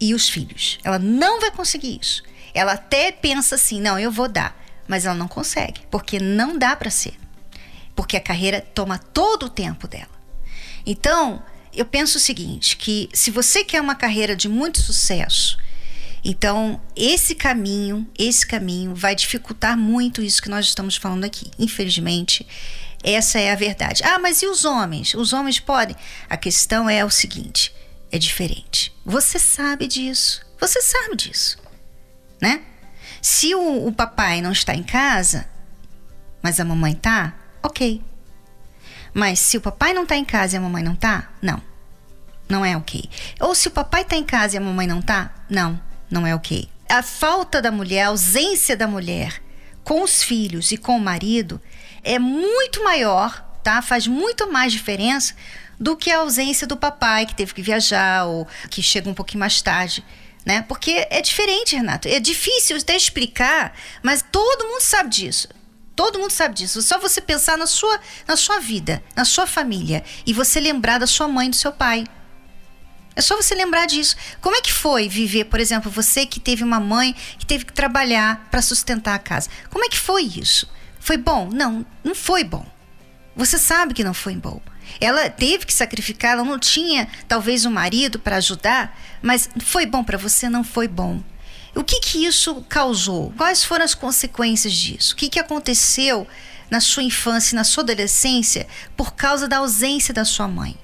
e 0.00 0.12
os 0.12 0.28
filhos. 0.28 0.78
Ela 0.82 0.98
não 0.98 1.40
vai 1.40 1.52
conseguir 1.52 1.98
isso. 2.00 2.22
Ela 2.52 2.72
até 2.72 3.12
pensa 3.12 3.54
assim: 3.54 3.80
não, 3.80 3.98
eu 3.98 4.10
vou 4.10 4.28
dar, 4.28 4.60
mas 4.88 5.06
ela 5.06 5.14
não 5.14 5.28
consegue, 5.28 5.82
porque 5.90 6.18
não 6.18 6.58
dá 6.58 6.74
para 6.74 6.90
ser. 6.90 7.14
Porque 7.94 8.16
a 8.16 8.20
carreira 8.20 8.60
toma 8.60 8.98
todo 8.98 9.46
o 9.46 9.50
tempo 9.50 9.86
dela. 9.86 10.18
Então, 10.84 11.42
eu 11.72 11.84
penso 11.84 12.18
o 12.18 12.20
seguinte: 12.20 12.76
que 12.76 13.08
se 13.12 13.30
você 13.30 13.62
quer 13.62 13.80
uma 13.80 13.94
carreira 13.94 14.34
de 14.34 14.48
muito 14.48 14.80
sucesso, 14.80 15.58
então, 16.24 16.80
esse 16.96 17.34
caminho, 17.34 18.06
esse 18.18 18.46
caminho 18.46 18.94
vai 18.94 19.14
dificultar 19.14 19.76
muito 19.76 20.22
isso 20.22 20.42
que 20.42 20.48
nós 20.48 20.66
estamos 20.66 20.96
falando 20.96 21.24
aqui. 21.24 21.50
Infelizmente, 21.58 22.46
essa 23.02 23.38
é 23.38 23.52
a 23.52 23.56
verdade. 23.56 24.02
Ah, 24.04 24.18
mas 24.18 24.42
e 24.42 24.46
os 24.46 24.64
homens? 24.64 25.14
Os 25.14 25.32
homens 25.32 25.60
podem? 25.60 25.96
A 26.28 26.36
questão 26.36 26.90
é 26.90 27.04
o 27.04 27.10
seguinte: 27.10 27.74
é 28.10 28.18
diferente. 28.18 28.94
Você 29.04 29.38
sabe 29.38 29.86
disso. 29.86 30.46
Você 30.60 30.82
sabe 30.82 31.16
disso, 31.16 31.56
né? 32.40 32.62
Se 33.22 33.54
o, 33.54 33.86
o 33.86 33.92
papai 33.92 34.40
não 34.40 34.50
está 34.50 34.74
em 34.74 34.82
casa, 34.82 35.48
mas 36.42 36.58
a 36.58 36.64
mamãe 36.64 36.94
tá, 36.94 37.34
ok. 37.62 38.02
Mas 39.14 39.38
se 39.38 39.56
o 39.56 39.60
papai 39.60 39.92
não 39.92 40.02
está 40.02 40.16
em 40.16 40.24
casa 40.24 40.56
e 40.56 40.58
a 40.58 40.60
mamãe 40.60 40.82
não 40.82 40.96
tá, 40.96 41.30
não. 41.40 41.62
Não 42.48 42.64
é 42.64 42.76
ok. 42.76 43.08
Ou 43.40 43.54
se 43.54 43.68
o 43.68 43.70
papai 43.70 44.02
está 44.02 44.16
em 44.16 44.24
casa 44.24 44.56
e 44.56 44.58
a 44.58 44.60
mamãe 44.60 44.86
não 44.86 45.00
tá, 45.00 45.32
não 45.48 45.80
não 46.10 46.26
é 46.26 46.34
ok. 46.34 46.68
A 46.88 47.02
falta 47.02 47.60
da 47.60 47.70
mulher, 47.70 48.04
a 48.04 48.08
ausência 48.08 48.76
da 48.76 48.86
mulher 48.86 49.42
com 49.84 50.02
os 50.02 50.22
filhos 50.22 50.70
e 50.72 50.76
com 50.76 50.96
o 50.96 51.00
marido 51.00 51.60
é 52.04 52.18
muito 52.18 52.84
maior, 52.84 53.42
tá? 53.62 53.80
Faz 53.80 54.06
muito 54.06 54.50
mais 54.50 54.72
diferença 54.72 55.34
do 55.78 55.96
que 55.96 56.10
a 56.10 56.18
ausência 56.18 56.66
do 56.66 56.76
papai 56.76 57.24
que 57.24 57.34
teve 57.34 57.54
que 57.54 57.62
viajar 57.62 58.26
ou 58.26 58.46
que 58.70 58.82
chega 58.82 59.08
um 59.08 59.14
pouquinho 59.14 59.40
mais 59.40 59.62
tarde. 59.62 60.04
Né? 60.44 60.62
Porque 60.62 61.06
é 61.10 61.20
diferente, 61.20 61.76
Renato. 61.76 62.08
É 62.08 62.18
difícil 62.18 62.76
até 62.76 62.96
explicar, 62.96 63.74
mas 64.02 64.24
todo 64.30 64.66
mundo 64.66 64.80
sabe 64.80 65.10
disso. 65.10 65.48
Todo 65.94 66.18
mundo 66.18 66.30
sabe 66.30 66.54
disso. 66.54 66.80
Só 66.80 66.98
você 66.98 67.20
pensar 67.20 67.58
na 67.58 67.66
sua, 67.66 68.00
na 68.26 68.36
sua 68.36 68.58
vida, 68.58 69.02
na 69.16 69.24
sua 69.24 69.46
família 69.46 70.04
e 70.24 70.32
você 70.32 70.60
lembrar 70.60 70.98
da 70.98 71.06
sua 71.06 71.28
mãe 71.28 71.48
e 71.48 71.50
do 71.50 71.56
seu 71.56 71.72
pai. 71.72 72.04
É 73.18 73.20
só 73.20 73.34
você 73.34 73.52
lembrar 73.52 73.86
disso. 73.86 74.14
Como 74.40 74.54
é 74.54 74.60
que 74.60 74.72
foi 74.72 75.08
viver, 75.08 75.46
por 75.46 75.58
exemplo, 75.58 75.90
você 75.90 76.24
que 76.24 76.38
teve 76.38 76.62
uma 76.62 76.78
mãe 76.78 77.16
que 77.36 77.44
teve 77.44 77.64
que 77.64 77.72
trabalhar 77.72 78.46
para 78.48 78.62
sustentar 78.62 79.16
a 79.16 79.18
casa? 79.18 79.50
Como 79.70 79.84
é 79.84 79.88
que 79.88 79.98
foi 79.98 80.22
isso? 80.22 80.70
Foi 81.00 81.16
bom? 81.16 81.50
Não, 81.52 81.84
não 82.04 82.14
foi 82.14 82.44
bom. 82.44 82.64
Você 83.34 83.58
sabe 83.58 83.92
que 83.92 84.04
não 84.04 84.14
foi 84.14 84.36
bom. 84.36 84.60
Ela 85.00 85.28
teve 85.28 85.66
que 85.66 85.74
sacrificar, 85.74 86.34
ela 86.34 86.44
não 86.44 86.60
tinha 86.60 87.08
talvez 87.26 87.66
um 87.66 87.72
marido 87.72 88.20
para 88.20 88.36
ajudar, 88.36 88.96
mas 89.20 89.50
foi 89.64 89.84
bom 89.84 90.04
para 90.04 90.16
você? 90.16 90.48
Não 90.48 90.62
foi 90.62 90.86
bom. 90.86 91.20
O 91.74 91.82
que 91.82 91.98
que 91.98 92.24
isso 92.24 92.64
causou? 92.68 93.32
Quais 93.36 93.64
foram 93.64 93.84
as 93.84 93.96
consequências 93.96 94.72
disso? 94.72 95.14
O 95.14 95.16
que 95.16 95.28
que 95.28 95.40
aconteceu 95.40 96.24
na 96.70 96.80
sua 96.80 97.02
infância, 97.02 97.56
na 97.56 97.64
sua 97.64 97.82
adolescência, 97.82 98.68
por 98.96 99.14
causa 99.14 99.48
da 99.48 99.56
ausência 99.56 100.14
da 100.14 100.24
sua 100.24 100.46
mãe? 100.46 100.78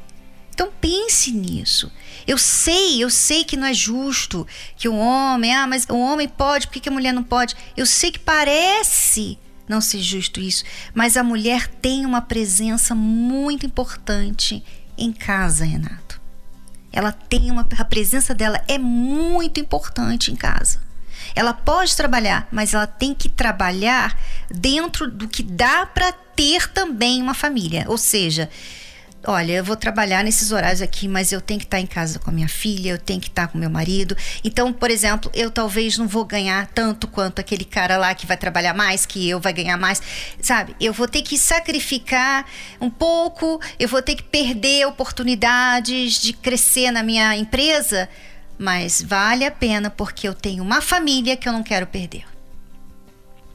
Então 0.54 0.70
pense 0.80 1.32
nisso. 1.32 1.90
Eu 2.26 2.38
sei, 2.38 3.02
eu 3.02 3.10
sei 3.10 3.42
que 3.42 3.56
não 3.56 3.66
é 3.66 3.74
justo 3.74 4.46
que 4.76 4.88
o 4.88 4.94
homem, 4.94 5.52
ah, 5.52 5.66
mas 5.66 5.84
o 5.88 5.98
homem 5.98 6.28
pode, 6.28 6.68
por 6.68 6.80
que 6.80 6.88
a 6.88 6.92
mulher 6.92 7.12
não 7.12 7.24
pode? 7.24 7.56
Eu 7.76 7.84
sei 7.84 8.12
que 8.12 8.20
parece 8.20 9.36
não 9.68 9.80
ser 9.80 9.98
justo 9.98 10.40
isso, 10.40 10.62
mas 10.94 11.16
a 11.16 11.24
mulher 11.24 11.66
tem 11.66 12.06
uma 12.06 12.20
presença 12.22 12.94
muito 12.94 13.66
importante 13.66 14.62
em 14.96 15.12
casa, 15.12 15.64
Renato. 15.64 16.20
Ela 16.92 17.10
tem 17.10 17.50
uma 17.50 17.66
a 17.76 17.84
presença 17.84 18.32
dela 18.32 18.62
é 18.68 18.78
muito 18.78 19.58
importante 19.58 20.30
em 20.30 20.36
casa. 20.36 20.80
Ela 21.34 21.52
pode 21.52 21.96
trabalhar, 21.96 22.46
mas 22.52 22.74
ela 22.74 22.86
tem 22.86 23.12
que 23.12 23.28
trabalhar 23.28 24.16
dentro 24.48 25.10
do 25.10 25.26
que 25.26 25.42
dá 25.42 25.84
para 25.84 26.12
ter 26.12 26.68
também 26.68 27.20
uma 27.20 27.34
família. 27.34 27.86
Ou 27.88 27.98
seja, 27.98 28.48
olha, 29.26 29.52
eu 29.52 29.64
vou 29.64 29.76
trabalhar 29.76 30.22
nesses 30.22 30.52
horários 30.52 30.82
aqui, 30.82 31.08
mas 31.08 31.32
eu 31.32 31.40
tenho 31.40 31.58
que 31.58 31.66
estar 31.66 31.80
em 31.80 31.86
casa 31.86 32.18
com 32.18 32.30
a 32.30 32.32
minha 32.32 32.48
filha, 32.48 32.90
eu 32.90 32.98
tenho 32.98 33.20
que 33.20 33.28
estar 33.28 33.48
com 33.48 33.58
meu 33.58 33.70
marido. 33.70 34.16
Então, 34.42 34.72
por 34.72 34.90
exemplo, 34.90 35.30
eu 35.34 35.50
talvez 35.50 35.98
não 35.98 36.06
vou 36.06 36.24
ganhar 36.24 36.66
tanto 36.68 37.08
quanto 37.08 37.40
aquele 37.40 37.64
cara 37.64 37.96
lá 37.96 38.14
que 38.14 38.26
vai 38.26 38.36
trabalhar 38.36 38.74
mais 38.74 39.06
que 39.06 39.28
eu, 39.28 39.40
vai 39.40 39.52
ganhar 39.52 39.76
mais, 39.76 40.00
sabe? 40.40 40.74
Eu 40.80 40.92
vou 40.92 41.08
ter 41.08 41.22
que 41.22 41.38
sacrificar 41.38 42.46
um 42.80 42.90
pouco, 42.90 43.60
eu 43.78 43.88
vou 43.88 44.02
ter 44.02 44.14
que 44.16 44.22
perder 44.22 44.86
oportunidades 44.86 46.20
de 46.20 46.32
crescer 46.32 46.90
na 46.90 47.02
minha 47.02 47.36
empresa, 47.36 48.08
mas 48.58 49.02
vale 49.02 49.44
a 49.44 49.50
pena 49.50 49.90
porque 49.90 50.28
eu 50.28 50.34
tenho 50.34 50.62
uma 50.62 50.80
família 50.80 51.36
que 51.36 51.48
eu 51.48 51.52
não 51.52 51.62
quero 51.62 51.86
perder. 51.86 52.24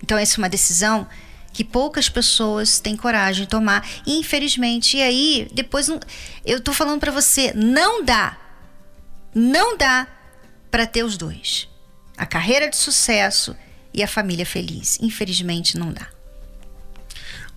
Então, 0.02 0.18
essa 0.18 0.36
é 0.36 0.38
uma 0.40 0.50
decisão 0.50 1.08
que 1.60 1.64
poucas 1.66 2.08
pessoas 2.08 2.80
têm 2.80 2.96
coragem 2.96 3.44
de 3.44 3.50
tomar. 3.50 3.86
infelizmente, 4.08 4.96
e 4.96 5.02
aí, 5.02 5.48
depois 5.54 5.92
eu 6.46 6.62
tô 6.62 6.72
falando 6.72 7.02
para 7.02 7.12
você, 7.12 7.52
não 7.54 8.02
dá. 8.02 8.38
Não 9.36 9.76
dá 9.76 10.08
para 10.72 10.88
ter 10.88 11.04
os 11.04 11.18
dois. 11.18 11.68
A 12.18 12.26
carreira 12.26 12.70
de 12.70 12.78
sucesso 12.78 13.54
e 13.94 14.02
a 14.02 14.08
família 14.08 14.46
feliz. 14.46 14.98
Infelizmente, 15.02 15.78
não 15.78 15.92
dá. 15.92 16.08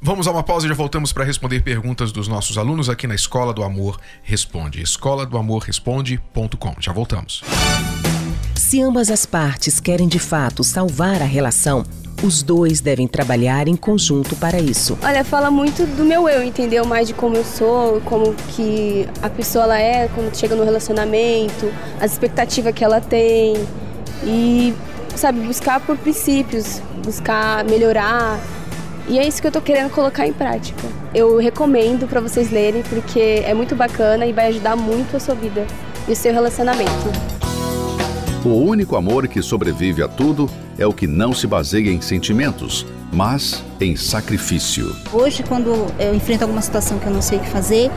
Vamos 0.01 0.27
a 0.27 0.33
uma 0.33 0.43
pausa 0.43 0.67
e 0.67 0.69
já 0.69 0.75
voltamos 0.75 1.13
para 1.13 1.23
responder 1.23 1.61
perguntas 1.61 2.11
dos 2.11 2.27
nossos 2.27 2.59
alunos 2.59 2.89
aqui 2.89 3.07
na 3.07 3.15
Escola 3.15 3.55
do 3.55 3.63
Amor 3.63 4.01
Responde. 4.25 4.83
Escola 4.83 5.25
do 5.25 5.39
Amor 5.39 5.63
Responde.com. 5.63 6.75
Já 6.81 6.93
voltamos. 6.93 7.45
Se 8.57 8.83
ambas 8.83 9.13
as 9.13 9.25
partes 9.25 9.79
querem 9.79 10.09
de 10.09 10.19
fato 10.19 10.65
salvar 10.65 11.23
a 11.23 11.25
relação, 11.25 11.85
Os 12.23 12.43
dois 12.43 12.81
devem 12.81 13.09
trabalhar 13.09 13.67
em 13.67 13.75
conjunto 13.75 14.37
para 14.37 14.61
isso. 14.61 14.97
Olha, 15.03 15.25
fala 15.25 15.51
muito 15.51 15.85
do 15.97 16.05
meu 16.05 16.29
eu, 16.29 16.43
entendeu? 16.43 16.85
Mais 16.85 17.09
de 17.09 17.15
como 17.15 17.37
eu 17.37 17.45
sou, 17.45 18.01
como 18.03 18.33
que 18.55 19.09
a 19.21 19.29
pessoa 19.29 19.65
ela 19.65 19.79
é 19.81 20.09
quando 20.15 20.33
chega 20.37 20.55
no 20.55 20.63
relacionamento, 20.63 21.73
as 22.01 22.13
expectativas 22.13 22.73
que 22.73 22.85
ela 22.85 23.01
tem 23.01 23.55
e 24.25 24.73
sabe 25.17 25.41
buscar 25.41 25.81
por 25.81 25.97
princípios, 25.99 26.81
buscar 27.05 27.65
melhorar. 27.65 28.39
E 29.09 29.19
é 29.19 29.27
isso 29.27 29.43
que 29.43 29.49
eu 29.49 29.53
tô 29.53 29.61
querendo 29.61 29.91
colocar 29.91 30.25
em 30.25 30.33
prática. 30.33 30.87
Eu 31.13 31.39
recomendo 31.39 32.07
para 32.07 32.21
vocês 32.21 32.53
lerem 32.53 32.83
porque 32.83 33.43
é 33.45 33.53
muito 33.53 33.75
bacana 33.75 34.25
e 34.27 34.33
vai 34.33 34.47
ajudar 34.47 34.77
muito 34.77 35.17
a 35.17 35.21
sua 35.21 35.35
vida 35.35 35.67
e 36.07 36.13
o 36.13 36.17
seu 36.17 36.33
relacionamento. 36.33 37.42
O 38.45 38.55
único 38.55 38.97
amor 38.97 39.29
que 39.29 39.41
sobrevive 39.41 40.03
a 40.03 40.09
tudo 40.09 40.51
é 40.77 40.85
o 40.85 40.93
que 40.93 41.07
não 41.07 41.33
se 41.33 41.47
baseia 41.47 41.91
em 41.93 42.01
sentimentos, 42.01 42.85
mas 43.13 43.63
em 43.81 43.95
sacrifício. 43.95 44.97
Hoje, 45.13 45.45
quando 45.45 45.87
eu 45.97 46.13
enfrento 46.13 46.43
alguma 46.43 46.61
situação 46.61 46.99
que 46.99 47.07
eu 47.07 47.13
não 47.13 47.23
sei 47.23 47.39
o 47.39 47.41
que 47.41 47.49
fazer, 47.49 47.89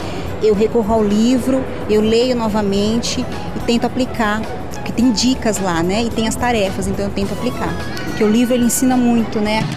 eu 0.43 0.53
recorro 0.53 0.93
ao 0.93 1.03
livro, 1.03 1.63
eu 1.89 1.99
leio 1.99 2.35
novamente 2.35 3.21
e 3.55 3.59
tento 3.65 3.85
aplicar, 3.85 4.39
porque 4.71 4.91
tem 4.91 5.11
dicas 5.11 5.57
lá, 5.59 5.81
né? 5.81 6.03
E 6.03 6.11
tem 6.11 6.27
as 6.27 6.35
tarefas, 6.35 6.85
então 6.85 7.05
eu 7.05 7.11
tento 7.11 7.33
aplicar. 7.33 7.73
Porque 8.05 8.23
o 8.23 8.29
livro 8.29 8.53
ele 8.53 8.65
ensina 8.65 8.95
muito, 8.95 9.39
né? 9.39 9.67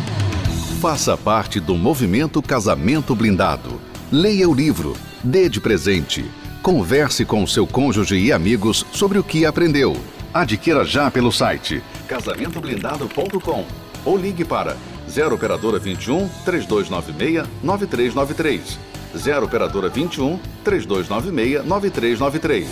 Faça 0.82 1.16
parte 1.16 1.60
do 1.60 1.74
movimento 1.74 2.42
Casamento 2.42 3.14
Blindado. 3.14 3.80
Leia 4.12 4.46
o 4.46 4.54
livro, 4.54 4.94
dê 5.24 5.48
de 5.48 5.62
presente. 5.62 6.26
Converse 6.62 7.24
com 7.24 7.46
seu 7.46 7.66
cônjuge 7.66 8.16
e 8.18 8.30
amigos 8.30 8.84
sobre 8.92 9.18
o 9.18 9.24
que 9.24 9.46
aprendeu. 9.46 9.96
Adquira 10.32 10.84
já 10.84 11.10
pelo 11.10 11.32
site 11.32 11.82
casamentoblindado.com 12.06 13.66
ou 14.04 14.16
ligue 14.16 14.44
para 14.44 14.76
0 15.08 15.34
operadora 15.34 15.78
21 15.78 16.28
3296 16.44 17.48
9393. 17.62 18.78
0 19.16 19.46
operadora 19.46 19.88
21 19.88 20.38
3296 20.64 21.64
9393. 21.64 22.68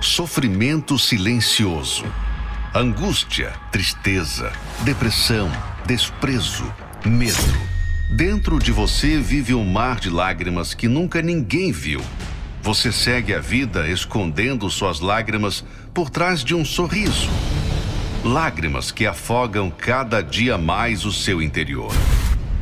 Sofrimento 0.00 0.98
silencioso. 0.98 2.04
Angústia, 2.74 3.52
tristeza, 3.70 4.52
depressão, 4.84 5.50
desprezo, 5.86 6.64
medo. 7.04 7.34
Dentro 8.10 8.58
de 8.58 8.72
você 8.72 9.18
vive 9.18 9.54
um 9.54 9.64
mar 9.64 10.00
de 10.00 10.10
lágrimas 10.10 10.74
que 10.74 10.88
nunca 10.88 11.22
ninguém 11.22 11.72
viu. 11.72 12.00
Você 12.64 12.90
segue 12.90 13.34
a 13.34 13.40
vida 13.40 13.86
escondendo 13.90 14.70
suas 14.70 14.98
lágrimas 14.98 15.62
por 15.92 16.08
trás 16.08 16.42
de 16.42 16.54
um 16.54 16.64
sorriso. 16.64 17.28
Lágrimas 18.24 18.90
que 18.90 19.04
afogam 19.04 19.70
cada 19.70 20.22
dia 20.22 20.56
mais 20.56 21.04
o 21.04 21.12
seu 21.12 21.42
interior. 21.42 21.92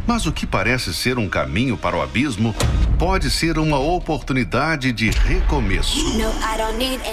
Mas 0.04 0.26
o 0.26 0.32
que 0.32 0.44
parece 0.44 0.92
ser 0.92 1.18
um 1.18 1.28
caminho 1.28 1.76
para 1.76 1.96
o 1.96 2.02
abismo 2.02 2.52
pode 2.98 3.30
ser 3.30 3.56
uma 3.58 3.78
oportunidade 3.78 4.92
de 4.92 5.08
recomeço. 5.08 6.18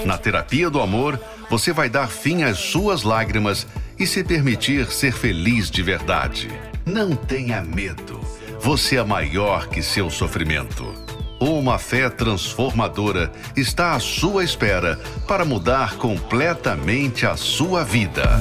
Na 0.04 0.18
terapia 0.18 0.68
do 0.68 0.80
amor, 0.80 1.16
você 1.48 1.72
vai 1.72 1.88
dar 1.88 2.08
fim 2.08 2.42
às 2.42 2.58
suas 2.58 3.04
lágrimas 3.04 3.68
e 4.00 4.04
se 4.04 4.24
permitir 4.24 4.90
ser 4.90 5.12
feliz 5.12 5.70
de 5.70 5.80
verdade. 5.80 6.48
Não 6.84 7.14
tenha 7.14 7.62
medo. 7.62 8.20
Você 8.60 8.96
é 8.96 9.04
maior 9.04 9.68
que 9.68 9.80
seu 9.80 10.10
sofrimento. 10.10 11.09
Uma 11.40 11.78
fé 11.78 12.10
transformadora 12.10 13.32
está 13.56 13.94
à 13.94 13.98
sua 13.98 14.44
espera 14.44 15.00
para 15.26 15.42
mudar 15.42 15.96
completamente 15.96 17.24
a 17.24 17.34
sua 17.34 17.82
vida. 17.82 18.38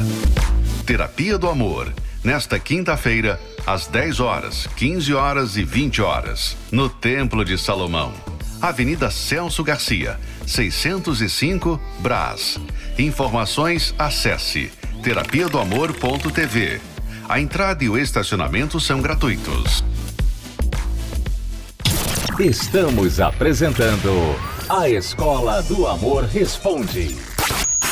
Terapia 0.86 1.38
do 1.38 1.48
Amor, 1.48 1.94
nesta 2.22 2.60
quinta-feira, 2.60 3.40
às 3.66 3.88
10 3.88 4.20
horas, 4.20 4.68
15 4.76 5.14
horas 5.14 5.56
e 5.56 5.64
20 5.64 6.02
horas, 6.02 6.58
no 6.70 6.90
Templo 6.90 7.46
de 7.46 7.58
Salomão. 7.58 8.12
Avenida 8.62 9.10
Celso 9.10 9.64
Garcia, 9.64 10.20
605, 10.46 11.80
Brás. 12.00 12.60
Informações 12.98 13.96
acesse 13.98 14.74
terapia 15.02 15.48
do 15.48 15.58
amor.tv. 15.58 16.82
A 17.30 17.40
entrada 17.40 17.82
e 17.82 17.88
o 17.88 17.98
estacionamento 17.98 18.78
são 18.78 19.02
gratuitos. 19.02 19.86
Estamos 22.40 23.20
apresentando 23.20 24.14
A 24.70 24.90
Escola 24.90 25.62
do 25.62 25.86
Amor 25.86 26.24
Responde. 26.24 27.18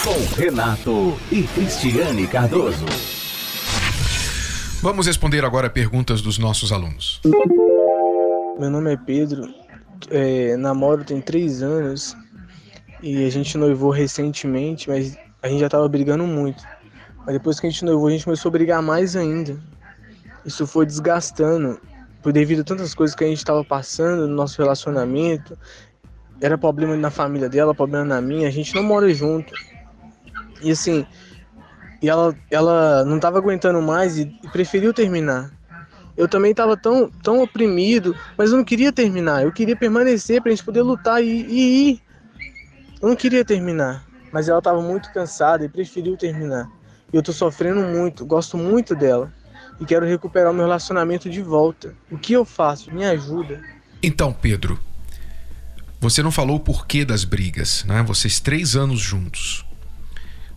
Com 0.05 0.39
Renato 0.39 1.17
e 1.29 1.43
Cristiane 1.43 2.25
Cardoso. 2.27 2.85
Vamos 4.81 5.05
responder 5.05 5.43
agora 5.43 5.69
perguntas 5.69 6.21
dos 6.21 6.37
nossos 6.37 6.71
alunos. 6.71 7.19
Meu 8.57 8.69
nome 8.69 8.93
é 8.93 8.95
Pedro, 8.95 9.53
é, 10.09 10.55
namoro 10.55 11.03
tem 11.03 11.19
três 11.19 11.61
anos 11.61 12.15
e 13.03 13.25
a 13.25 13.29
gente 13.29 13.57
noivou 13.57 13.91
recentemente, 13.91 14.87
mas 14.87 15.17
a 15.43 15.49
gente 15.49 15.59
já 15.59 15.67
tava 15.67 15.89
brigando 15.89 16.23
muito. 16.23 16.63
Mas 17.25 17.33
depois 17.33 17.59
que 17.59 17.67
a 17.67 17.69
gente 17.69 17.83
noivou, 17.83 18.07
a 18.07 18.11
gente 18.11 18.23
começou 18.23 18.47
a 18.47 18.53
brigar 18.53 18.81
mais 18.81 19.13
ainda. 19.17 19.59
Isso 20.45 20.65
foi 20.65 20.85
desgastando 20.85 21.77
por 22.27 22.33
devido 22.33 22.59
a 22.59 22.63
tantas 22.65 22.93
coisas 22.93 23.15
que 23.15 23.23
a 23.23 23.27
gente 23.27 23.37
estava 23.37 23.63
passando 23.63 24.27
no 24.27 24.35
nosso 24.35 24.61
relacionamento. 24.61 25.57
Era 26.41 26.57
problema 26.57 26.93
na 26.97 27.09
família 27.09 27.47
dela, 27.47 27.73
problema 27.73 28.03
na 28.03 28.19
minha, 28.19 28.49
a 28.49 28.51
gente 28.51 28.75
não 28.75 28.83
mora 28.83 29.13
junto. 29.13 29.53
E 30.61 30.69
assim, 30.69 31.07
e 32.01 32.09
ela, 32.09 32.35
ela 32.51 33.05
não 33.05 33.15
estava 33.15 33.37
aguentando 33.37 33.81
mais 33.81 34.17
e, 34.17 34.23
e, 34.43 34.49
preferiu 34.49 34.93
terminar. 34.93 35.53
Eu 36.17 36.27
também 36.27 36.51
estava 36.51 36.75
tão, 36.75 37.09
tão 37.23 37.41
oprimido, 37.41 38.13
mas 38.37 38.51
eu 38.51 38.57
não 38.57 38.65
queria 38.65 38.91
terminar. 38.91 39.43
Eu 39.43 39.51
queria 39.53 39.77
permanecer 39.77 40.41
para 40.41 40.51
a 40.51 40.53
gente 40.53 40.65
poder 40.65 40.81
lutar 40.81 41.23
e, 41.23 41.29
e 41.29 41.91
ir. 41.91 42.01
Eu 43.01 43.07
não 43.07 43.15
queria 43.15 43.45
terminar, 43.45 44.05
mas 44.33 44.49
ela 44.49 44.59
estava 44.59 44.81
muito 44.81 45.13
cansada 45.13 45.63
e 45.63 45.69
preferiu 45.69 46.17
terminar. 46.17 46.69
E 47.13 47.15
eu 47.15 47.21
estou 47.21 47.33
sofrendo 47.33 47.83
muito, 47.83 48.25
gosto 48.25 48.57
muito 48.57 48.93
dela 48.93 49.31
e 49.79 49.85
quero 49.85 50.05
recuperar 50.05 50.51
o 50.51 50.53
meu 50.53 50.65
relacionamento 50.65 51.29
de 51.29 51.41
volta. 51.41 51.95
O 52.09 52.17
que 52.17 52.33
eu 52.33 52.43
faço? 52.43 52.93
Me 52.93 53.05
ajuda. 53.05 53.61
Então, 54.01 54.33
Pedro, 54.33 54.79
você 55.99 56.21
não 56.21 56.31
falou 56.31 56.57
o 56.57 56.59
porquê 56.59 57.03
das 57.03 57.23
brigas, 57.23 57.83
né? 57.85 58.03
Vocês 58.03 58.39
três 58.39 58.75
anos 58.75 58.99
juntos, 58.99 59.65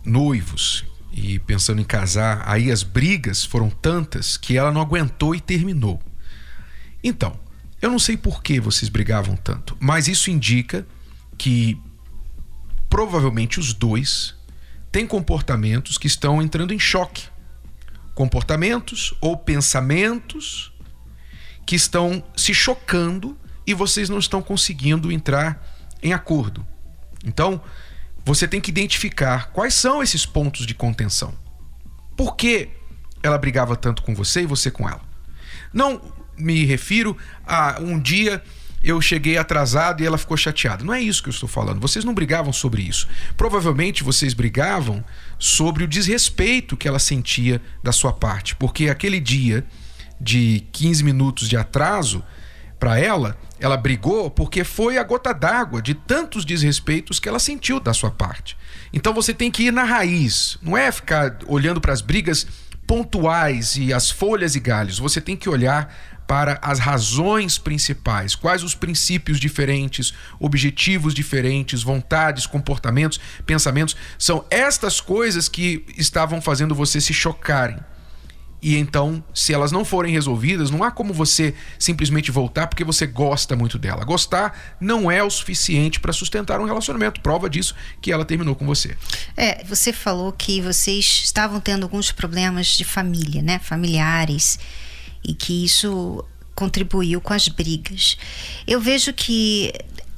noivos 0.03 0.85
e 1.11 1.39
pensando 1.39 1.81
em 1.81 1.85
casar, 1.85 2.43
aí 2.45 2.71
as 2.71 2.83
brigas 2.83 3.43
foram 3.43 3.69
tantas 3.69 4.37
que 4.37 4.57
ela 4.57 4.71
não 4.71 4.81
aguentou 4.81 5.35
e 5.35 5.41
terminou. 5.41 6.01
Então, 7.03 7.37
eu 7.81 7.89
não 7.89 7.99
sei 7.99 8.15
por 8.15 8.43
que 8.43 8.59
vocês 8.59 8.89
brigavam 8.89 9.35
tanto, 9.35 9.75
mas 9.79 10.07
isso 10.07 10.29
indica 10.29 10.85
que 11.37 11.77
provavelmente 12.87 13.59
os 13.59 13.73
dois 13.73 14.35
têm 14.91 15.07
comportamentos 15.07 15.97
que 15.97 16.05
estão 16.05 16.41
entrando 16.41 16.73
em 16.73 16.79
choque 16.79 17.30
comportamentos 18.13 19.13
ou 19.21 19.37
pensamentos 19.37 20.73
que 21.65 21.75
estão 21.75 22.23
se 22.35 22.53
chocando 22.53 23.37
e 23.65 23.73
vocês 23.73 24.09
não 24.09 24.19
estão 24.19 24.41
conseguindo 24.41 25.11
entrar 25.11 25.65
em 26.01 26.13
acordo. 26.13 26.65
Então, 27.23 27.61
você 28.25 28.47
tem 28.47 28.61
que 28.61 28.71
identificar 28.71 29.51
quais 29.51 29.73
são 29.73 30.01
esses 30.01 30.25
pontos 30.25 30.65
de 30.65 30.73
contenção. 30.73 31.33
Por 32.15 32.35
que 32.35 32.69
ela 33.23 33.37
brigava 33.37 33.75
tanto 33.75 34.01
com 34.03 34.13
você 34.13 34.41
e 34.41 34.45
você 34.45 34.69
com 34.69 34.87
ela? 34.87 35.01
Não 35.73 36.01
me 36.37 36.65
refiro 36.65 37.17
a 37.45 37.79
um 37.79 37.99
dia 37.99 38.43
eu 38.83 38.99
cheguei 38.99 39.37
atrasado 39.37 40.01
e 40.01 40.05
ela 40.05 40.17
ficou 40.17 40.35
chateada. 40.35 40.83
Não 40.83 40.93
é 40.93 41.01
isso 41.01 41.21
que 41.21 41.29
eu 41.29 41.33
estou 41.33 41.47
falando. 41.47 41.79
Vocês 41.79 42.03
não 42.03 42.13
brigavam 42.13 42.51
sobre 42.51 42.81
isso. 42.81 43.07
Provavelmente 43.37 44.03
vocês 44.03 44.33
brigavam 44.33 45.03
sobre 45.37 45.83
o 45.83 45.87
desrespeito 45.87 46.75
que 46.75 46.87
ela 46.87 46.99
sentia 46.99 47.61
da 47.83 47.91
sua 47.91 48.11
parte, 48.11 48.55
porque 48.55 48.89
aquele 48.89 49.19
dia 49.19 49.65
de 50.19 50.63
15 50.71 51.03
minutos 51.03 51.47
de 51.47 51.57
atraso 51.57 52.23
para 52.79 52.99
ela, 52.99 53.37
ela 53.59 53.77
brigou 53.77 54.31
porque 54.31 54.63
foi 54.63 54.97
a 54.97 55.03
gota 55.03 55.33
d'água 55.33 55.81
de 55.81 55.93
tantos 55.93 56.43
desrespeitos 56.43 57.19
que 57.19 57.29
ela 57.29 57.37
sentiu 57.37 57.79
da 57.79 57.93
sua 57.93 58.09
parte. 58.09 58.57
Então 58.91 59.13
você 59.13 59.33
tem 59.33 59.51
que 59.51 59.63
ir 59.63 59.71
na 59.71 59.83
raiz, 59.83 60.57
não 60.61 60.75
é 60.75 60.91
ficar 60.91 61.37
olhando 61.45 61.79
para 61.79 61.93
as 61.93 62.01
brigas 62.01 62.47
pontuais 62.85 63.75
e 63.75 63.93
as 63.93 64.09
folhas 64.09 64.55
e 64.55 64.59
galhos. 64.59 64.99
Você 64.99 65.21
tem 65.21 65.35
que 65.35 65.49
olhar 65.49 65.93
para 66.27 66.57
as 66.61 66.79
razões 66.79 67.57
principais, 67.57 68.35
quais 68.35 68.63
os 68.63 68.73
princípios 68.73 69.37
diferentes, 69.37 70.13
objetivos 70.39 71.13
diferentes, 71.13 71.83
vontades, 71.83 72.45
comportamentos, 72.45 73.19
pensamentos. 73.45 73.97
São 74.17 74.45
estas 74.49 75.01
coisas 75.01 75.49
que 75.49 75.85
estavam 75.97 76.41
fazendo 76.41 76.73
você 76.73 77.01
se 77.01 77.13
chocarem. 77.13 77.79
E 78.61 78.77
então, 78.77 79.23
se 79.33 79.53
elas 79.53 79.71
não 79.71 79.83
forem 79.83 80.13
resolvidas, 80.13 80.69
não 80.69 80.83
há 80.83 80.91
como 80.91 81.13
você 81.13 81.55
simplesmente 81.79 82.29
voltar 82.29 82.67
porque 82.67 82.83
você 82.83 83.07
gosta 83.07 83.55
muito 83.55 83.79
dela. 83.79 84.05
Gostar 84.05 84.75
não 84.79 85.09
é 85.09 85.23
o 85.23 85.29
suficiente 85.29 85.99
para 85.99 86.13
sustentar 86.13 86.61
um 86.61 86.65
relacionamento. 86.65 87.21
Prova 87.21 87.49
disso 87.49 87.73
que 87.99 88.11
ela 88.11 88.23
terminou 88.23 88.55
com 88.55 88.65
você. 88.65 88.95
É, 89.35 89.63
você 89.63 89.91
falou 89.91 90.31
que 90.31 90.61
vocês 90.61 91.21
estavam 91.23 91.59
tendo 91.59 91.83
alguns 91.83 92.11
problemas 92.11 92.67
de 92.67 92.83
família, 92.83 93.41
né? 93.41 93.57
Familiares, 93.57 94.59
e 95.23 95.33
que 95.33 95.65
isso 95.65 96.23
contribuiu 96.53 97.19
com 97.19 97.33
as 97.33 97.47
brigas. 97.47 98.15
Eu 98.67 98.79
vejo 98.79 99.11
que 99.11 99.73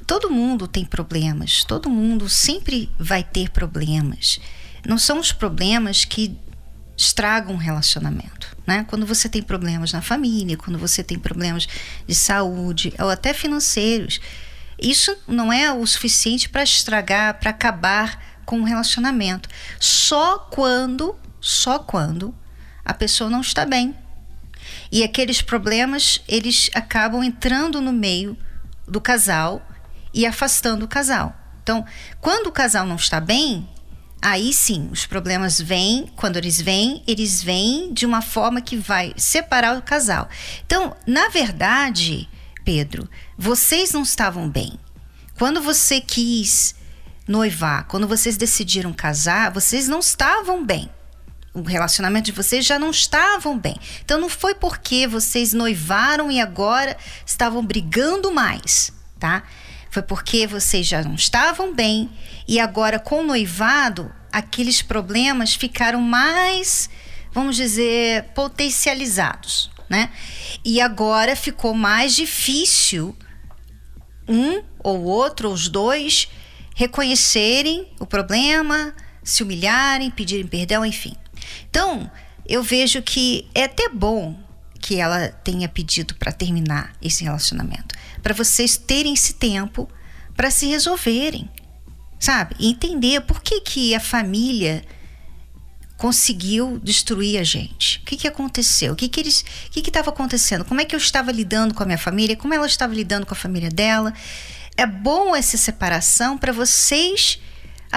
todo 0.06 0.30
mundo 0.30 0.68
tem 0.68 0.84
problemas, 0.84 1.64
todo 1.64 1.88
mundo 1.88 2.28
sempre 2.28 2.90
vai 2.98 3.22
ter 3.22 3.48
problemas. 3.50 4.38
Não 4.86 4.98
são 4.98 5.18
os 5.18 5.32
problemas 5.32 6.04
que 6.04 6.36
estragam 6.96 7.54
um 7.54 7.58
relacionamento, 7.58 8.56
né? 8.66 8.84
Quando 8.88 9.06
você 9.06 9.28
tem 9.28 9.42
problemas 9.42 9.92
na 9.92 10.00
família, 10.00 10.56
quando 10.56 10.78
você 10.78 11.02
tem 11.02 11.18
problemas 11.18 11.66
de 12.06 12.14
saúde 12.14 12.92
ou 12.98 13.10
até 13.10 13.34
financeiros, 13.34 14.20
isso 14.78 15.16
não 15.26 15.52
é 15.52 15.72
o 15.72 15.86
suficiente 15.86 16.48
para 16.48 16.62
estragar, 16.62 17.38
para 17.38 17.50
acabar 17.50 18.40
com 18.44 18.58
um 18.58 18.64
relacionamento. 18.64 19.48
Só 19.80 20.38
quando, 20.38 21.16
só 21.40 21.78
quando 21.78 22.34
a 22.84 22.92
pessoa 22.92 23.30
não 23.30 23.40
está 23.40 23.64
bem. 23.64 23.96
E 24.90 25.02
aqueles 25.02 25.42
problemas, 25.42 26.20
eles 26.28 26.70
acabam 26.74 27.22
entrando 27.22 27.80
no 27.80 27.92
meio 27.92 28.36
do 28.86 29.00
casal 29.00 29.66
e 30.12 30.26
afastando 30.26 30.84
o 30.84 30.88
casal. 30.88 31.34
Então, 31.62 31.84
quando 32.20 32.48
o 32.48 32.52
casal 32.52 32.86
não 32.86 32.96
está 32.96 33.20
bem, 33.20 33.68
aí 34.24 34.54
sim, 34.54 34.88
os 34.90 35.04
problemas 35.04 35.60
vêm, 35.60 36.10
quando 36.16 36.38
eles 36.38 36.58
vêm, 36.58 37.02
eles 37.06 37.42
vêm 37.42 37.92
de 37.92 38.06
uma 38.06 38.22
forma 38.22 38.62
que 38.62 38.74
vai 38.74 39.12
separar 39.18 39.76
o 39.76 39.82
casal. 39.82 40.30
Então, 40.64 40.96
na 41.06 41.28
verdade, 41.28 42.26
Pedro, 42.64 43.06
vocês 43.36 43.92
não 43.92 44.02
estavam 44.02 44.48
bem. 44.48 44.80
Quando 45.38 45.60
você 45.60 46.00
quis 46.00 46.74
noivar, 47.28 47.86
quando 47.86 48.08
vocês 48.08 48.38
decidiram 48.38 48.94
casar, 48.94 49.52
vocês 49.52 49.86
não 49.88 49.98
estavam 49.98 50.64
bem. 50.64 50.88
O 51.52 51.60
relacionamento 51.60 52.26
de 52.26 52.32
vocês 52.32 52.64
já 52.64 52.78
não 52.78 52.90
estavam 52.90 53.58
bem. 53.58 53.76
Então 54.02 54.18
não 54.18 54.30
foi 54.30 54.54
porque 54.54 55.06
vocês 55.06 55.52
noivaram 55.52 56.30
e 56.30 56.40
agora 56.40 56.96
estavam 57.26 57.64
brigando 57.64 58.32
mais, 58.32 58.90
tá? 59.20 59.44
Foi 59.94 60.02
porque 60.02 60.44
vocês 60.44 60.88
já 60.88 61.04
não 61.04 61.14
estavam 61.14 61.72
bem 61.72 62.10
e 62.48 62.58
agora 62.58 62.98
com 62.98 63.20
o 63.20 63.24
noivado, 63.24 64.12
aqueles 64.32 64.82
problemas 64.82 65.54
ficaram 65.54 66.00
mais, 66.00 66.90
vamos 67.30 67.54
dizer, 67.54 68.24
potencializados, 68.34 69.70
né? 69.88 70.10
E 70.64 70.80
agora 70.80 71.36
ficou 71.36 71.74
mais 71.74 72.12
difícil 72.16 73.16
um 74.28 74.64
ou 74.80 75.04
outro, 75.04 75.46
ou 75.46 75.54
os 75.54 75.68
dois, 75.68 76.26
reconhecerem 76.74 77.88
o 78.00 78.04
problema, 78.04 78.92
se 79.22 79.44
humilharem, 79.44 80.10
pedirem 80.10 80.48
perdão, 80.48 80.84
enfim. 80.84 81.14
Então, 81.70 82.10
eu 82.44 82.64
vejo 82.64 83.00
que 83.00 83.48
é 83.54 83.62
até 83.62 83.88
bom 83.88 84.43
que 84.84 85.00
ela 85.00 85.28
tenha 85.28 85.68
pedido 85.68 86.14
para 86.16 86.30
terminar 86.30 86.92
esse 87.00 87.24
relacionamento, 87.24 87.94
para 88.22 88.34
vocês 88.34 88.76
terem 88.76 89.14
esse 89.14 89.34
tempo 89.34 89.88
para 90.36 90.50
se 90.50 90.66
resolverem, 90.66 91.48
sabe? 92.20 92.54
Entender 92.60 93.22
por 93.22 93.40
que 93.40 93.60
que 93.60 93.94
a 93.94 94.00
família 94.00 94.84
conseguiu 95.96 96.78
destruir 96.82 97.38
a 97.38 97.44
gente. 97.44 98.00
O 98.00 98.02
que, 98.02 98.16
que 98.16 98.28
aconteceu? 98.28 98.92
O 98.92 98.96
que 98.96 99.08
que 99.08 99.20
eles, 99.20 99.44
o 99.68 99.70
que 99.70 99.80
estava 99.80 100.10
acontecendo? 100.10 100.64
Como 100.64 100.80
é 100.80 100.84
que 100.84 100.94
eu 100.94 100.98
estava 100.98 101.32
lidando 101.32 101.72
com 101.72 101.82
a 101.82 101.86
minha 101.86 101.96
família? 101.96 102.36
Como 102.36 102.52
ela 102.52 102.66
estava 102.66 102.92
lidando 102.92 103.24
com 103.24 103.32
a 103.32 103.36
família 103.36 103.70
dela? 103.70 104.12
é 104.76 104.86
bom 104.86 105.34
essa 105.34 105.56
separação 105.56 106.36
para 106.36 106.52
vocês 106.52 107.38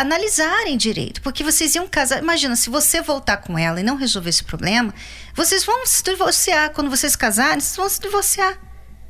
analisarem 0.01 0.77
direito, 0.77 1.21
porque 1.21 1.43
vocês 1.43 1.75
iam 1.75 1.88
casar. 1.88 2.19
Imagina, 2.19 2.55
se 2.55 2.69
você 2.69 3.01
voltar 3.01 3.38
com 3.38 3.57
ela 3.57 3.79
e 3.79 3.83
não 3.83 3.95
resolver 3.95 4.29
esse 4.29 4.43
problema, 4.43 4.93
vocês 5.33 5.63
vão 5.65 5.86
se 5.86 6.03
divorciar. 6.03 6.71
Quando 6.71 6.89
vocês 6.89 7.15
casarem, 7.15 7.60
vocês 7.60 7.75
vão 7.75 7.89
se 7.89 7.99
divorciar. 7.99 8.60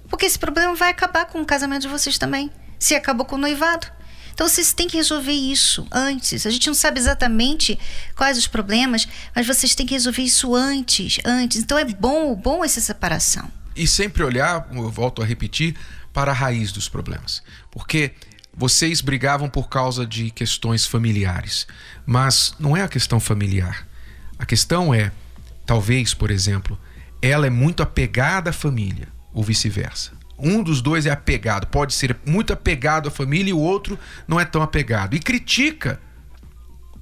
Porque 0.09 0.25
esse 0.25 0.39
problema 0.39 0.73
vai 0.75 0.89
acabar 0.89 1.25
com 1.25 1.41
o 1.41 1.45
casamento 1.45 1.83
de 1.83 1.87
vocês 1.87 2.17
também. 2.17 2.51
Se 2.79 2.95
acabou 2.95 3.25
com 3.25 3.35
o 3.35 3.39
noivado. 3.39 3.87
Então 4.33 4.47
vocês 4.47 4.71
têm 4.71 4.87
que 4.87 4.95
resolver 4.95 5.33
isso 5.33 5.87
antes. 5.91 6.45
A 6.45 6.51
gente 6.51 6.67
não 6.67 6.75
sabe 6.75 6.99
exatamente 6.99 7.77
quais 8.15 8.37
os 8.37 8.47
problemas, 8.47 9.07
mas 9.35 9.47
vocês 9.47 9.73
têm 9.73 9.85
que 9.85 9.95
resolver 9.95 10.21
isso 10.21 10.53
antes, 10.53 11.17
antes. 11.25 11.57
Então 11.57 11.77
é 11.77 11.83
bom, 11.83 12.35
bom 12.35 12.63
essa 12.63 12.79
separação. 12.79 13.51
E 13.75 13.87
sempre 13.87 14.23
olhar, 14.23 14.67
eu 14.71 14.91
volto 14.91 15.21
a 15.23 15.25
repetir, 15.25 15.75
para 16.13 16.31
a 16.31 16.35
raiz 16.35 16.71
dos 16.71 16.87
problemas. 16.87 17.43
Porque 17.69 18.11
vocês 18.57 19.01
brigavam 19.01 19.47
por 19.47 19.69
causa 19.69 20.03
de 20.03 20.31
questões 20.31 20.83
familiares, 20.83 21.67
mas 22.07 22.55
não 22.59 22.75
é 22.75 22.81
a 22.81 22.87
questão 22.87 23.19
familiar. 23.19 23.87
A 24.39 24.45
questão 24.47 24.91
é, 24.91 25.11
talvez, 25.63 26.15
por 26.15 26.31
exemplo, 26.31 26.77
ela 27.21 27.45
é 27.45 27.51
muito 27.51 27.83
apegada 27.83 28.49
à 28.49 28.53
família, 28.53 29.09
ou 29.31 29.43
vice-versa. 29.43 30.11
Um 30.39 30.63
dos 30.63 30.81
dois 30.81 31.05
é 31.05 31.11
apegado, 31.11 31.67
pode 31.67 31.93
ser 31.93 32.17
muito 32.25 32.51
apegado 32.51 33.07
à 33.07 33.11
família 33.11 33.51
e 33.51 33.53
o 33.53 33.59
outro 33.59 33.97
não 34.27 34.39
é 34.39 34.45
tão 34.45 34.63
apegado. 34.63 35.15
E 35.15 35.19
critica 35.19 35.99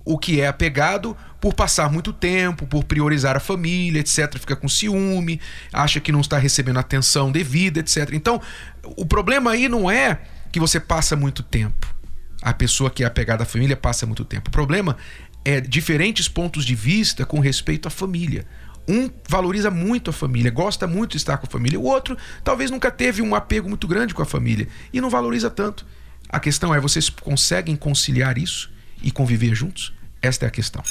o 0.03 0.17
que 0.17 0.41
é 0.41 0.47
apegado 0.47 1.15
por 1.39 1.53
passar 1.53 1.89
muito 1.89 2.11
tempo, 2.11 2.67
por 2.67 2.83
priorizar 2.83 3.35
a 3.35 3.39
família, 3.39 3.99
etc. 3.99 4.37
Fica 4.37 4.55
com 4.55 4.67
ciúme, 4.67 5.39
acha 5.71 5.99
que 5.99 6.11
não 6.11 6.21
está 6.21 6.37
recebendo 6.37 6.79
atenção 6.79 7.31
devida, 7.31 7.79
etc. 7.79 8.09
Então, 8.13 8.41
o 8.83 9.05
problema 9.05 9.51
aí 9.51 9.69
não 9.69 9.89
é 9.89 10.19
que 10.55 10.59
você 10.61 10.79
passa 10.79 11.17
muito 11.17 11.43
tempo. 11.43 11.93
A 12.41 12.53
pessoa 12.53 12.89
que 12.89 13.03
é 13.03 13.05
apegada 13.05 13.43
à 13.43 13.45
família 13.45 13.75
passa 13.75 14.05
muito 14.05 14.23
tempo. 14.23 14.47
O 14.47 14.51
problema 14.51 14.95
é 15.43 15.59
diferentes 15.59 16.29
pontos 16.29 16.63
de 16.63 16.73
vista 16.73 17.25
com 17.25 17.41
respeito 17.41 17.89
à 17.89 17.91
família. 17.91 18.47
Um 18.87 19.09
valoriza 19.27 19.69
muito 19.69 20.11
a 20.11 20.13
família, 20.13 20.49
gosta 20.49 20.87
muito 20.87 21.11
de 21.11 21.17
estar 21.17 21.35
com 21.39 21.45
a 21.45 21.49
família. 21.49 21.77
O 21.77 21.83
outro 21.83 22.17
talvez 22.41 22.71
nunca 22.71 22.89
teve 22.89 23.21
um 23.21 23.35
apego 23.35 23.67
muito 23.67 23.85
grande 23.85 24.13
com 24.13 24.21
a 24.21 24.25
família 24.25 24.69
e 24.93 25.01
não 25.01 25.09
valoriza 25.09 25.49
tanto. 25.49 25.85
A 26.29 26.39
questão 26.39 26.73
é: 26.73 26.79
vocês 26.79 27.09
conseguem 27.09 27.75
conciliar 27.75 28.37
isso 28.37 28.71
e 29.03 29.11
conviver 29.11 29.53
juntos? 29.53 29.93
Esta 30.21 30.45
é 30.45 30.47
a 30.47 30.51
questão. 30.51 30.81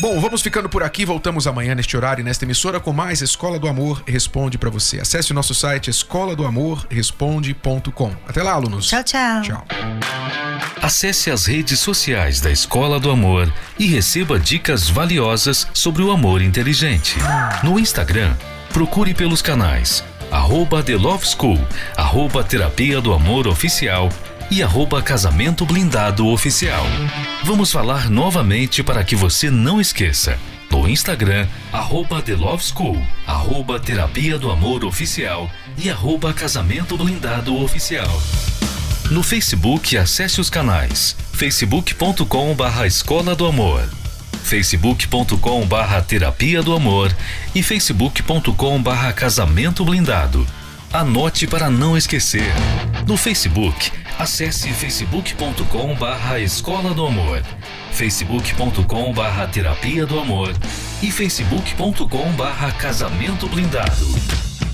Bom, 0.00 0.20
vamos 0.20 0.42
ficando 0.42 0.68
por 0.68 0.82
aqui. 0.82 1.04
Voltamos 1.04 1.46
amanhã 1.46 1.74
neste 1.74 1.96
horário 1.96 2.22
e 2.22 2.24
nesta 2.24 2.44
emissora 2.44 2.80
com 2.80 2.92
mais 2.92 3.22
Escola 3.22 3.58
do 3.58 3.68
Amor 3.68 4.02
Responde 4.06 4.58
para 4.58 4.70
você. 4.70 5.00
Acesse 5.00 5.32
o 5.32 5.34
nosso 5.34 5.54
site 5.54 5.90
escola 5.90 6.34
do 6.34 6.44
amor 6.44 6.86
responde.com. 6.90 8.12
Até 8.26 8.42
lá, 8.42 8.52
alunos. 8.52 8.88
Tchau, 8.88 9.02
tchau. 9.04 9.42
Tchau. 9.42 9.66
Acesse 10.82 11.30
as 11.30 11.46
redes 11.46 11.80
sociais 11.80 12.40
da 12.40 12.50
Escola 12.50 13.00
do 13.00 13.10
Amor 13.10 13.50
e 13.78 13.86
receba 13.86 14.38
dicas 14.38 14.88
valiosas 14.88 15.66
sobre 15.72 16.02
o 16.02 16.10
amor 16.10 16.42
inteligente. 16.42 17.16
No 17.62 17.78
Instagram, 17.78 18.34
procure 18.72 19.14
pelos 19.14 19.40
canais 19.40 20.04
arroba 20.30 20.82
The 20.82 20.96
Love 20.96 21.24
School, 21.26 21.60
arroba 21.96 22.42
Terapia 22.42 23.00
do 23.00 23.12
Amor 23.12 23.46
Oficial 23.46 24.08
e 24.50 24.62
arroba 24.62 25.02
Casamento 25.02 25.64
Blindado 25.64 26.26
Oficial. 26.28 26.84
Vamos 27.42 27.72
falar 27.72 28.10
novamente 28.10 28.82
para 28.82 29.02
que 29.04 29.16
você 29.16 29.50
não 29.50 29.80
esqueça. 29.80 30.38
No 30.70 30.88
Instagram, 30.88 31.46
arroba 31.72 32.20
The 32.20 32.34
Love 32.34 32.64
School, 32.64 33.00
arroba 33.26 33.78
Terapia 33.78 34.38
do 34.38 34.50
Amor 34.50 34.84
Oficial 34.84 35.48
e 35.78 35.88
arroba 35.88 36.32
Casamento 36.32 36.96
Blindado 36.96 37.56
Oficial. 37.62 38.20
No 39.10 39.22
Facebook, 39.22 39.96
acesse 39.96 40.40
os 40.40 40.50
canais 40.50 41.16
facebook.com 41.32 42.54
barra 42.54 42.86
Escola 42.86 43.36
do 43.36 43.46
Amor, 43.46 43.88
facebook.com 44.42 45.66
barra 45.66 46.02
Terapia 46.02 46.62
do 46.62 46.74
Amor 46.74 47.14
e 47.54 47.62
facebook.com 47.62 48.82
barra 48.82 49.12
Casamento 49.12 49.84
Blindado. 49.84 50.46
Anote 50.92 51.46
para 51.46 51.70
não 51.70 51.96
esquecer. 51.96 52.52
No 53.06 53.16
Facebook, 53.16 53.90
Acesse 54.18 54.72
facebook.com 54.72 55.94
barra 55.96 56.38
Escola 56.38 56.94
do 56.94 57.04
Amor, 57.04 57.42
facebook.com 57.90 59.12
barra 59.12 59.46
Terapia 59.48 60.06
do 60.06 60.20
Amor 60.20 60.54
e 61.02 61.10
facebook.com 61.10 62.30
barra 62.32 62.70
Casamento 62.72 63.48
Blindado. 63.48 64.06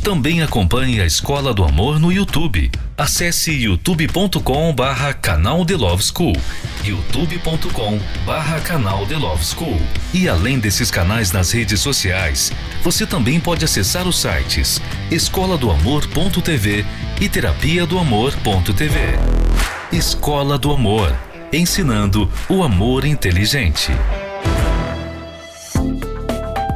Também 0.02 0.42
acompanhe 0.42 1.00
a 1.00 1.06
Escola 1.06 1.54
do 1.54 1.64
Amor 1.64 1.98
no 1.98 2.12
YouTube. 2.12 2.70
Acesse 2.96 3.50
youtube.com 3.50 4.74
barra 4.74 5.14
canal 5.14 5.64
The 5.64 5.76
Love 5.76 6.02
School, 6.02 6.36
youtube.com 6.84 7.98
barra 8.26 8.60
canal 8.60 9.06
The 9.06 9.16
Love 9.16 9.44
School. 9.44 9.80
E 10.12 10.28
além 10.28 10.58
desses 10.58 10.90
canais 10.90 11.32
nas 11.32 11.50
redes 11.50 11.80
sociais, 11.80 12.52
você 12.82 13.06
também 13.06 13.40
pode 13.40 13.64
acessar 13.64 14.06
os 14.06 14.18
sites 14.18 14.80
escola 15.10 15.56
do 15.56 15.70
amor.tv 15.70 16.84
e 17.20 17.28
terapia 17.28 17.84
do 17.84 17.98
amor.tv. 17.98 18.98
Escola 19.92 20.56
do 20.58 20.72
Amor, 20.72 21.14
ensinando 21.52 22.30
o 22.48 22.62
amor 22.62 23.04
inteligente. 23.04 23.92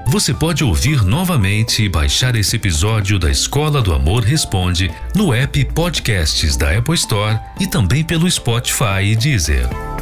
Você 0.07 0.35
pode 0.35 0.63
ouvir 0.63 1.03
novamente 1.03 1.83
e 1.83 1.89
baixar 1.89 2.37
esse 2.37 2.57
episódio 2.57 3.19
da 3.19 3.31
Escola 3.31 3.81
do 3.81 3.93
Amor 3.93 4.23
Responde 4.23 4.93
no 5.15 5.33
app 5.33 5.65
Podcasts 5.65 6.57
da 6.57 6.77
Apple 6.77 6.95
Store 6.95 7.41
e 7.59 7.67
também 7.67 8.05
pelo 8.05 8.31
Spotify 8.31 9.03
e 9.03 9.17
Deezer. 9.17 9.94